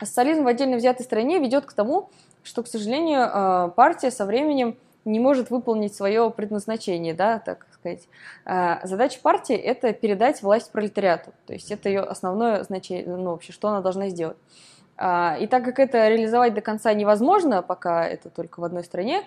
[0.00, 2.08] социализм в отдельно взятой стране ведет к тому,
[2.42, 8.08] что, к сожалению, э, партия со временем не может выполнить свое предназначение, да, так сказать.
[8.46, 13.52] Э, задача партии– это передать власть пролетариату, то есть это ее основное значение, ну, вообще,
[13.52, 14.38] что она должна сделать.
[14.96, 19.22] Э, и так как это реализовать до конца невозможно, пока это только в одной стране,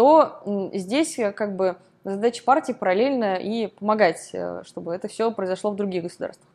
[0.00, 4.32] то здесь как бы задача партии параллельно и помогать,
[4.62, 6.48] чтобы это все произошло в других государствах.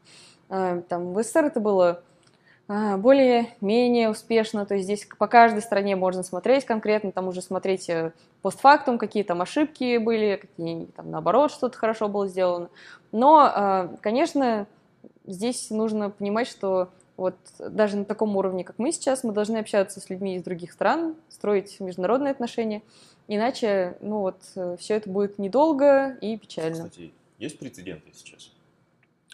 [0.50, 2.02] Там в СССР это было
[2.68, 8.14] более-менее успешно, то есть здесь по каждой стране можно смотреть конкретно, там уже смотреть э,
[8.42, 12.70] постфактум, какие там ошибки были, какие там наоборот что-то хорошо было сделано.
[13.12, 14.66] Но, конечно,
[15.28, 20.02] здесь нужно понимать, что вот даже на таком уровне, как мы сейчас, мы должны общаться
[20.02, 22.82] с людьми из других стран, строить международные отношения,
[23.28, 26.90] иначе, ну вот, э, все это будет недолго и печально.
[26.90, 28.52] Кстати, есть прецеденты сейчас?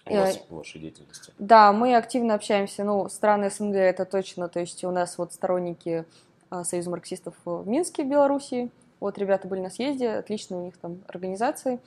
[0.06, 1.32] у вас в вашей деятельности?
[1.38, 6.06] Да, мы активно общаемся, ну, страны СНГ это точно, то есть у нас вот сторонники
[6.50, 10.78] а, Союза марксистов в Минске, в Белоруссии, вот ребята были на съезде, отлично у них
[10.78, 11.80] там организации,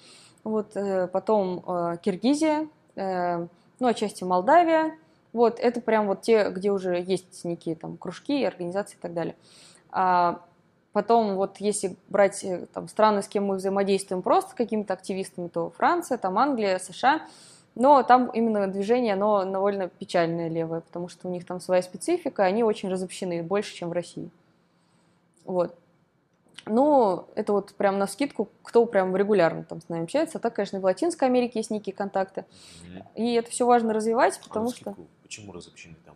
[0.42, 3.46] вот, э, потом э, Киргизия, э,
[3.80, 4.96] ну, отчасти Молдавия,
[5.32, 9.34] вот, это прям вот те, где уже есть некие там кружки, организации и так далее.
[10.94, 15.70] А потом вот если брать там страны, с кем мы взаимодействуем просто какими-то активистами, то
[15.76, 17.26] Франция, там Англия, США–
[17.74, 22.44] но там именно движение, оно довольно печальное левое, потому что у них там своя специфика,
[22.44, 24.30] они очень разобщены, больше, чем в России.
[25.44, 25.76] Вот.
[26.66, 30.38] Ну, это вот прям на скидку, кто прям регулярно там с нами общается.
[30.38, 32.44] А так, конечно, в Латинской Америке есть некие контакты.
[32.44, 33.04] Mm-hmm.
[33.16, 34.94] И это все важно развивать, потому а что...
[35.22, 36.14] Почему разобщены там?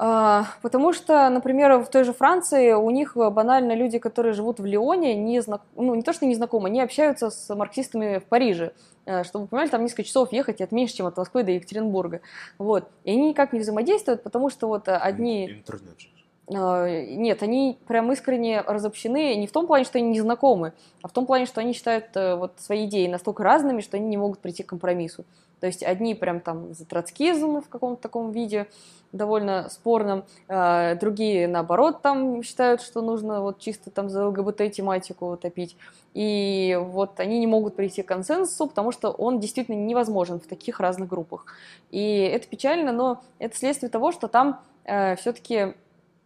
[0.00, 4.64] А, потому что, например, в той же Франции у них банально люди, которые живут в
[4.64, 5.62] Лионе, не, знак...
[5.74, 8.74] ну, не то что не знакомы, они общаются с марксистами в Париже.
[9.06, 12.20] Э, чтобы вы понимали, там несколько часов ехать, это меньше, чем от Москвы до Екатеринбурга.
[12.58, 12.88] Вот.
[13.02, 15.50] И они никак не взаимодействуют, потому что вот одни...
[15.50, 16.08] Интернет же.
[16.50, 20.72] Э, нет, они прям искренне разобщены не в том плане, что они не знакомы,
[21.02, 24.08] а в том плане, что они считают э, вот свои идеи настолько разными, что они
[24.08, 25.24] не могут прийти к компромиссу.
[25.60, 28.68] То есть одни прям там за троцкизм в каком-то таком виде,
[29.10, 35.76] довольно спорном, а другие наоборот там считают, что нужно вот чисто там за ЛГБТ-тематику топить.
[36.14, 40.78] И вот они не могут прийти к консенсусу, потому что он действительно невозможен в таких
[40.78, 41.46] разных группах.
[41.90, 45.74] И это печально, но это следствие того, что там э, все-таки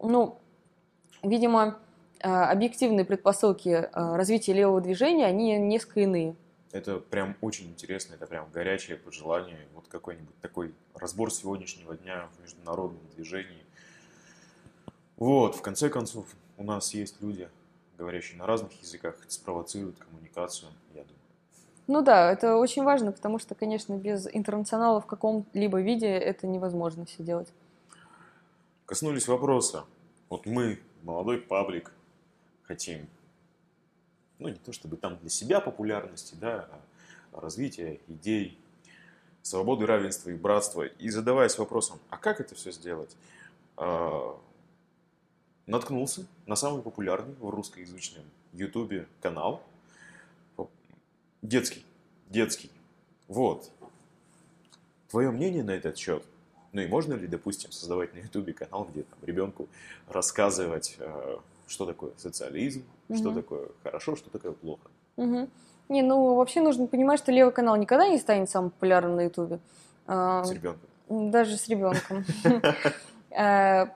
[0.02, 0.38] ну,
[1.22, 1.78] видимо,
[2.20, 6.36] э, объективные предпосылки э, развития левого движения, они несколько иные.
[6.72, 12.42] Это прям очень интересно, это прям горячее пожелание, вот какой-нибудь такой разбор сегодняшнего дня в
[12.42, 13.62] международном движении.
[15.16, 16.26] Вот, в конце концов,
[16.56, 17.48] у нас есть люди,
[17.98, 21.18] говорящие на разных языках, это спровоцирует коммуникацию, я думаю.
[21.88, 27.04] Ну да, это очень важно, потому что, конечно, без интернационала в каком-либо виде это невозможно
[27.04, 27.48] все делать
[28.92, 29.86] коснулись вопроса.
[30.28, 31.90] Вот мы, молодой паблик,
[32.64, 33.08] хотим,
[34.38, 36.68] ну не то чтобы там для себя популярности, да,
[37.32, 38.58] а развития идей,
[39.40, 40.82] свободы, равенства и братства.
[40.82, 43.16] И задаваясь вопросом, а как это все сделать,
[43.78, 44.38] а,
[45.64, 49.62] наткнулся на самый популярный в русскоязычном ютубе канал.
[51.40, 51.82] Детский.
[52.28, 52.70] Детский.
[53.26, 53.70] Вот.
[55.08, 56.26] Твое мнение на этот счет?
[56.72, 59.68] Ну и можно ли, допустим, создавать на Ютубе канал, где там ребенку
[60.08, 63.18] рассказывать, э, что такое социализм, угу.
[63.18, 64.90] что такое хорошо, что такое плохо?
[65.16, 65.48] Угу.
[65.90, 69.58] Не, ну вообще нужно понимать, что левый канал никогда не станет самым популярным на Ютубе.
[70.06, 70.88] А, с ребенком.
[71.08, 72.24] Даже с ребенком.
[73.34, 73.86] Э,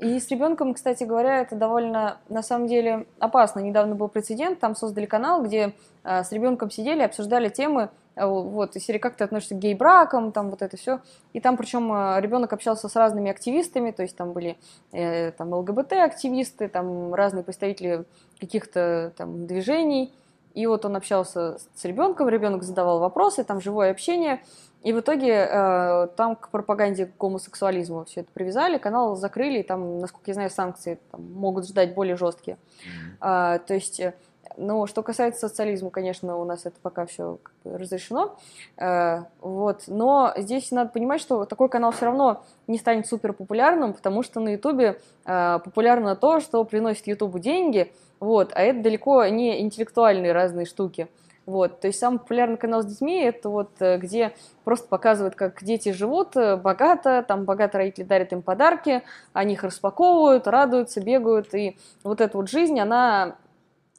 [0.00, 3.60] и с ребенком, кстати говоря, это довольно, на самом деле, опасно.
[3.60, 5.74] Недавно был прецедент, там создали канал, где
[6.04, 10.50] э, с ребенком сидели, обсуждали темы, вот, из серии «Как ты относишься к гей-бракам», там
[10.50, 11.00] вот это все.
[11.32, 14.56] И там причем э, ребенок общался с разными активистами, то есть там были
[14.92, 18.04] э, там ЛГБТ-активисты, там разные представители
[18.38, 20.12] каких-то там движений.
[20.54, 24.40] И вот он общался с ребенком, ребенок задавал вопросы, там живое общение.
[24.84, 29.62] И в итоге э, там к пропаганде к гомосексуализму все это привязали, канал закрыли, и
[29.62, 32.56] там, насколько я знаю, санкции там, могут ждать более жесткие.
[32.56, 33.16] Mm-hmm.
[33.20, 34.14] А, то есть э,
[34.56, 38.36] но что касается социализма, конечно, у нас это пока все как бы разрешено.
[38.76, 39.84] Э, вот.
[39.86, 44.40] Но здесь надо понимать, что такой канал все равно не станет супер популярным, потому что
[44.40, 50.32] на Ютубе э, популярно то, что приносит Ютубу деньги, вот, а это далеко не интеллектуальные
[50.32, 51.08] разные штуки.
[51.46, 54.34] Вот, то есть самый популярный канал с детьми это вот э, где
[54.64, 59.02] просто показывают, как дети живут богато, там богато родители дарят им подарки,
[59.34, 63.36] они их распаковывают, радуются, бегают, и вот эта вот жизнь, она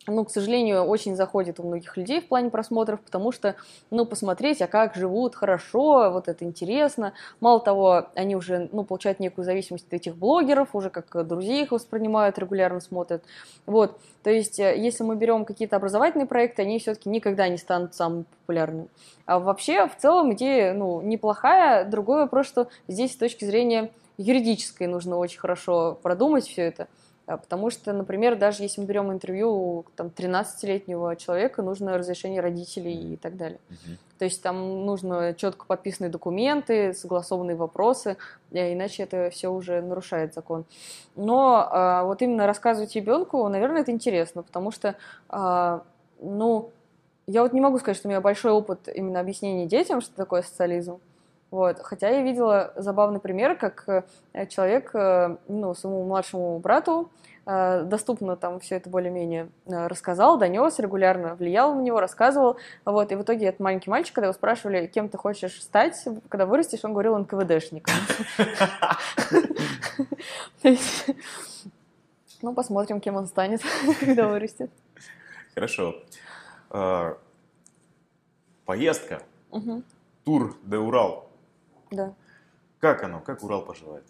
[0.08, 3.56] ну, к сожалению, очень заходит у многих людей в плане просмотров, потому что,
[3.90, 7.14] ну, посмотреть, а как живут хорошо, вот это интересно.
[7.40, 11.72] Мало того, они уже, ну, получают некую зависимость от этих блогеров, уже как друзей их
[11.72, 13.24] воспринимают, регулярно смотрят.
[13.66, 17.96] Вот, то есть, э, если мы берем какие-то образовательные проекты, они все-таки никогда не станут
[17.96, 18.88] самыми популярными.
[19.26, 21.86] А вообще, в целом, идея, ну, неплохая.
[21.86, 26.88] Другой вопрос, что здесь с точки зрения юридической нужно очень хорошо продумать все это.
[27.28, 33.14] А, потому что, например, даже если мы берем интервью там, 13-летнего человека, нужно разрешение родителей
[33.14, 33.60] и так далее.
[33.70, 33.98] Uh-huh.
[34.20, 38.18] То есть там нужно четко подписанные документы, согласованные вопросы,
[38.52, 40.66] э, иначе это все уже нарушает закон.
[41.16, 44.96] Но а, вот именно рассказывать ребенку, наверное, это интересно, потому что,
[45.30, 45.84] а,
[46.22, 46.70] ну,
[47.28, 50.44] я вот не могу сказать, что у меня большой опыт именно объяснения детям, что такое
[50.44, 51.00] социализм.
[51.56, 51.80] Вот.
[51.80, 57.10] Хотя я видела забавный пример, как э, человек, э, ну, своему младшему брату
[57.46, 62.58] э, доступно там все это более-менее рассказал, донес регулярно, влиял на него, рассказывал.
[62.84, 63.10] Вот.
[63.14, 66.84] И в итоге этот маленький мальчик, когда его спрашивали, кем ты хочешь стать, когда вырастешь,
[66.84, 67.94] он говорил НКВДшником.
[72.42, 73.62] Ну, посмотрим, кем он станет,
[74.02, 74.70] когда вырастет.
[75.54, 75.96] Хорошо.
[78.66, 79.22] Поездка.
[80.26, 81.25] Тур де Урал
[81.96, 82.14] да.
[82.80, 83.20] Как оно?
[83.20, 84.04] Как Урал поживает?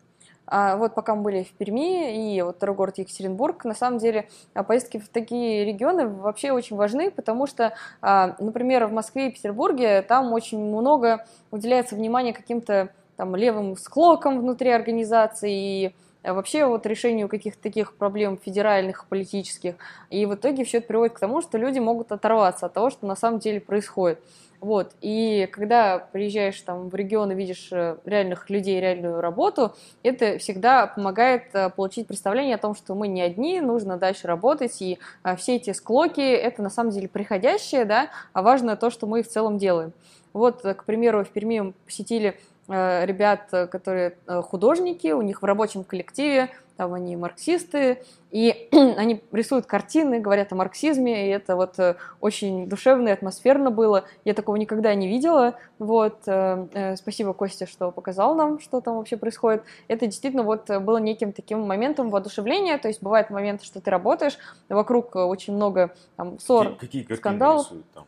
[0.48, 4.30] А вот пока мы были в Перми и вот второй город Екатеринбург, на самом деле
[4.54, 9.32] а, поездки в такие регионы вообще очень важны, потому что, а, например, в Москве и
[9.32, 16.86] Петербурге там очень много уделяется внимания каким-то там левым склокам внутри организации и вообще вот
[16.86, 19.76] решению каких-то таких проблем федеральных, политических.
[20.10, 23.06] И в итоге все это приводит к тому, что люди могут оторваться от того, что
[23.06, 24.20] на самом деле происходит.
[24.62, 24.94] Вот.
[25.02, 30.88] И когда приезжаешь там в регион и видишь э, реальных людей, реальную работу, это всегда
[30.88, 35.36] помогает э, получить представление о том, что мы не одни, нужно дальше работать, и э,
[35.36, 39.28] все эти склоки— это на самом деле приходящее, да, а важно то, что мы в
[39.28, 39.94] целом делаем.
[40.34, 42.38] Вот, к примеру, в Перми мы посетили
[42.68, 50.20] ребят, которые художники, у них в рабочем коллективе там они марксисты, и они рисуют картины,
[50.20, 54.06] говорят о марксизме, и это вот э, очень душевно и атмосферно было.
[54.26, 55.56] Я такого никогда не видела.
[55.80, 59.64] Вот, э, э, спасибо, Костя, что показал нам, что там вообще происходит.
[59.88, 64.38] Это действительно вот было неким таким моментом воодушевления, то есть бывает момент, что ты работаешь,
[64.70, 67.68] вокруг очень много там ссор, какие, какие скандалов.
[67.94, 68.06] там?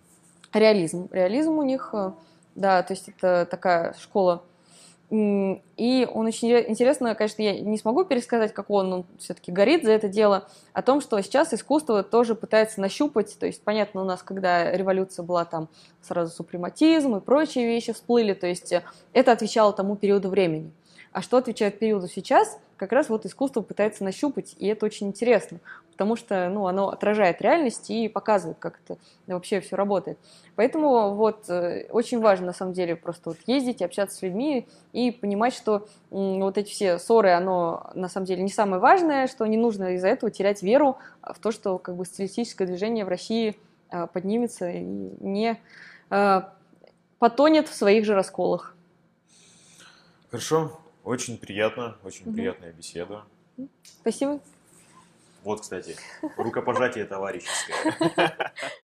[0.54, 1.08] Реализм.
[1.12, 1.94] Реализм у них,
[2.56, 4.44] да, то есть это такая школа
[5.10, 9.92] и он очень интересно, конечно, я не смогу пересказать, как он, он все-таки горит за
[9.92, 14.22] это дело, о том, что сейчас искусство тоже пытается нащупать, то есть, понятно, у нас,
[14.22, 15.70] когда революция была, там
[16.02, 18.84] сразу супрематизм и прочие вещи всплыли, то есть э,
[19.14, 20.74] это отвечало тому периоду времени.
[21.14, 25.60] А что отвечает периоду сейчас, как раз вот искусство пытается нащупать, и это очень интересно
[25.98, 30.20] потому что ну, оно отражает реальность и показывает, как это вообще все работает.
[30.56, 35.10] Поэтому вот э, очень важно на самом деле просто вот ездить, общаться с людьми и
[35.10, 39.58] понимать, что вот эти все ссоры, оно на самом деле не самое важное, что не
[39.58, 43.58] нужно из-за этого терять веру в то, что как бы социалистическое движение в России
[43.90, 45.60] а, поднимется и не
[46.12, 46.54] а,
[47.18, 48.76] потонет в своих же расколах.
[50.30, 52.34] Хорошо, очень приятно, очень угу.
[52.34, 53.24] приятная беседа.
[53.84, 54.42] Спасибо.
[55.44, 55.96] Вот, кстати,
[56.36, 58.54] рукопожатие товарищеское.